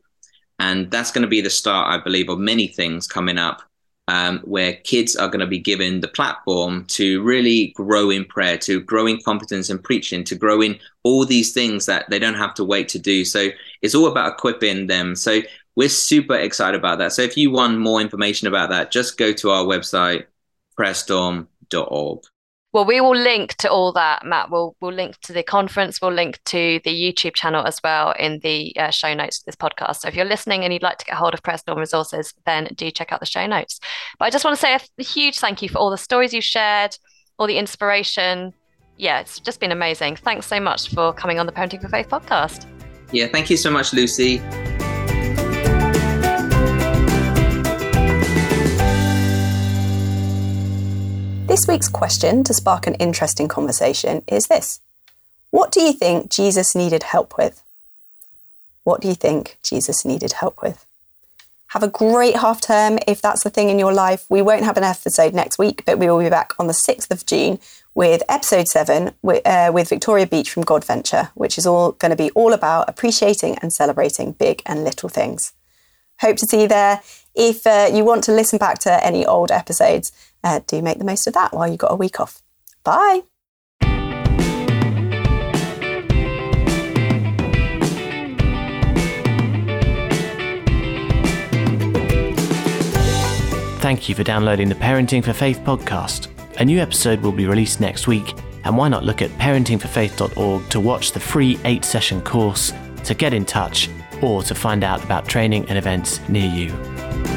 And 0.60 0.90
that's 0.90 1.12
going 1.12 1.22
to 1.22 1.28
be 1.28 1.42
the 1.42 1.50
start, 1.50 1.94
I 1.94 2.04
believe, 2.04 2.30
of 2.30 2.40
many 2.40 2.68
things 2.68 3.08
coming 3.08 3.38
up 3.38 3.62
um, 4.08 4.40
where 4.46 4.74
kids 4.74 5.16
are 5.16 5.28
going 5.28 5.42
to 5.42 5.48
be 5.48 5.60
given 5.60 6.00
the 6.00 6.08
platform 6.08 6.86
to 6.86 7.22
really 7.24 7.68
grow 7.76 8.10
in 8.10 8.26
prayer, 8.26 8.58
to 8.60 8.82
grow 8.82 9.06
in 9.06 9.20
competence 9.22 9.70
in 9.70 9.80
preaching, 9.80 10.24
to 10.24 10.36
grow 10.36 10.62
in 10.62 10.80
all 11.04 11.26
these 11.26 11.54
things 11.54 11.86
that 11.86 12.10
they 12.10 12.18
don't 12.18 12.36
have 12.36 12.54
to 12.56 12.64
wait 12.64 12.88
to 12.90 13.00
do. 13.00 13.26
So 13.26 13.50
it's 13.82 13.94
all 13.94 14.08
about 14.08 14.34
equipping 14.34 14.88
them. 14.88 15.16
So 15.16 15.42
we're 15.76 15.90
super 15.90 16.36
excited 16.36 16.80
about 16.80 17.00
that. 17.00 17.14
So 17.14 17.22
if 17.22 17.38
you 17.38 17.52
want 17.52 17.78
more 17.78 18.02
information 18.02 18.48
about 18.48 18.70
that, 18.70 18.92
just 18.92 19.18
go 19.18 19.34
to 19.34 19.52
our 19.52 19.66
website, 19.66 20.26
prayerstorm.org. 20.80 22.20
Well, 22.74 22.86
we 22.86 23.02
will 23.02 23.16
link 23.16 23.56
to 23.56 23.72
all 23.72 23.94
that, 23.94 24.26
Matt. 24.26 24.52
We'll 24.52 24.76
we'll 24.82 24.94
link 24.94 25.18
to 25.22 25.34
the 25.34 25.42
conference. 25.42 26.02
We'll 26.02 26.12
link 26.12 26.40
to 26.46 26.80
the 26.84 26.92
YouTube 26.92 27.34
channel 27.34 27.66
as 27.66 27.80
well 27.84 28.14
in 28.20 28.40
the 28.40 28.76
uh, 28.78 28.92
show 28.92 29.14
notes 29.14 29.40
of 29.40 29.46
this 29.46 29.56
podcast. 29.56 30.02
So 30.02 30.10
if 30.10 30.16
you're 30.16 30.26
listening 30.26 30.64
and 30.64 30.74
you'd 30.74 30.84
like 30.84 30.98
to 31.00 31.06
get 31.06 31.16
hold 31.16 31.34
of 31.34 31.42
Prayer 31.42 31.58
Storm 31.58 31.80
resources, 31.80 32.34
then 32.46 32.68
do 32.76 32.92
check 32.92 33.12
out 33.12 33.20
the 33.20 33.26
show 33.26 33.48
notes. 33.48 33.80
But 34.20 34.26
I 34.26 34.30
just 34.30 34.44
want 34.44 34.60
to 34.60 34.62
say 34.62 34.76
a 34.76 35.04
huge 35.04 35.40
thank 35.40 35.62
you 35.62 35.70
for 35.70 35.78
all 35.78 35.90
the 35.90 35.98
stories 35.98 36.34
you 36.34 36.42
shared, 36.42 36.98
all 37.40 37.48
the 37.48 37.58
inspiration. 37.58 38.54
Yeah, 38.98 39.22
it's 39.22 39.40
just 39.40 39.60
been 39.60 39.72
amazing. 39.72 40.18
Thanks 40.18 40.46
so 40.46 40.60
much 40.60 40.90
for 40.90 41.14
coming 41.14 41.40
on 41.40 41.46
the 41.46 41.52
Parenting 41.54 41.82
for 41.82 41.88
Faith 41.88 42.10
podcast. 42.10 42.68
Yeah, 43.12 43.28
thank 43.28 43.50
you 43.50 43.58
so 43.58 43.72
much, 43.72 43.94
Lucy. 43.94 44.40
This 51.58 51.68
week's 51.68 51.90
question 51.90 52.44
to 52.44 52.54
spark 52.54 52.86
an 52.86 52.94
interesting 52.94 53.48
conversation 53.48 54.22
is 54.28 54.46
this 54.46 54.80
What 55.50 55.72
do 55.72 55.82
you 55.82 55.92
think 55.92 56.30
Jesus 56.30 56.76
needed 56.76 57.02
help 57.02 57.36
with? 57.36 57.64
What 58.84 59.02
do 59.02 59.08
you 59.08 59.16
think 59.16 59.58
Jesus 59.64 60.06
needed 60.06 60.34
help 60.34 60.62
with? 60.62 60.86
Have 61.70 61.82
a 61.82 61.88
great 61.88 62.36
half 62.36 62.62
term 62.62 63.00
if 63.08 63.24
that's 63.24 63.44
the 63.44 63.50
thing 63.50 63.72
in 63.72 63.80
your 63.80 63.92
life. 63.92 64.28
We 64.30 64.44
won't 64.44 64.66
have 64.66 64.78
an 64.78 64.84
episode 64.84 65.34
next 65.34 65.58
week, 65.58 65.84
but 65.84 65.98
we 65.98 66.08
will 66.08 66.20
be 66.20 66.30
back 66.30 66.54
on 66.60 66.68
the 66.68 66.74
6th 66.74 67.10
of 67.10 67.26
June 67.26 67.58
with 67.96 68.22
episode 68.30 68.68
7 68.68 69.14
with, 69.24 69.42
uh, 69.48 69.72
with 69.74 69.90
Victoria 69.90 70.28
Beach 70.28 70.52
from 70.52 70.62
God 70.62 70.86
Venture, 70.86 71.32
which 71.34 71.58
is 71.58 71.66
all 71.66 71.94
going 71.94 72.12
to 72.12 72.16
be 72.16 72.30
all 72.36 72.54
about 72.54 72.88
appreciating 72.88 73.58
and 73.64 73.74
celebrating 73.74 74.34
big 74.34 74.62
and 74.68 74.84
little 74.84 75.10
things. 75.10 75.54
Hope 76.20 76.38
to 76.38 76.46
see 76.46 76.62
you 76.62 76.68
there. 76.68 77.02
If 77.34 77.66
uh, 77.66 77.90
you 77.92 78.04
want 78.04 78.24
to 78.26 78.32
listen 78.32 78.58
back 78.60 78.78
to 78.80 79.06
any 79.06 79.26
old 79.26 79.52
episodes, 79.52 80.12
uh, 80.48 80.62
do 80.66 80.82
make 80.82 80.98
the 80.98 81.06
most 81.06 81.28
of 81.28 81.34
that 81.34 81.54
while 81.54 81.68
you've 81.68 81.78
got 81.78 81.92
a 81.92 81.96
week 81.96 82.20
off. 82.20 82.42
Bye. 82.84 83.24
Thank 93.80 94.10
you 94.10 94.16
for 94.16 94.24
downloading 94.24 94.70
the 94.70 94.76
Parenting 94.76 95.24
for 95.24 95.34
Faith 95.34 95.60
podcast. 95.60 96.28
A 96.60 96.66
new 96.66 96.80
episode 96.80 97.22
will 97.22 97.32
be 97.32 97.46
released 97.46 97.80
next 97.80 98.08
week, 98.08 98.34
and 98.64 98.76
why 98.78 98.90
not 98.90 99.06
look 99.06 99.22
at 99.22 99.30
parentingforfaith.org 99.32 100.70
to 100.70 100.80
watch 100.80 101.12
the 101.12 101.20
free 101.20 101.60
eight 101.64 101.86
session 101.86 102.22
course, 102.22 102.74
to 103.04 103.14
get 103.14 103.34
in 103.34 103.46
touch, 103.46 103.90
or 104.22 104.44
to 104.44 104.56
find 104.56 104.84
out 104.84 105.04
about 105.04 105.28
training 105.28 105.70
and 105.70 105.78
events 105.78 106.20
near 106.28 106.50
you. 106.50 107.37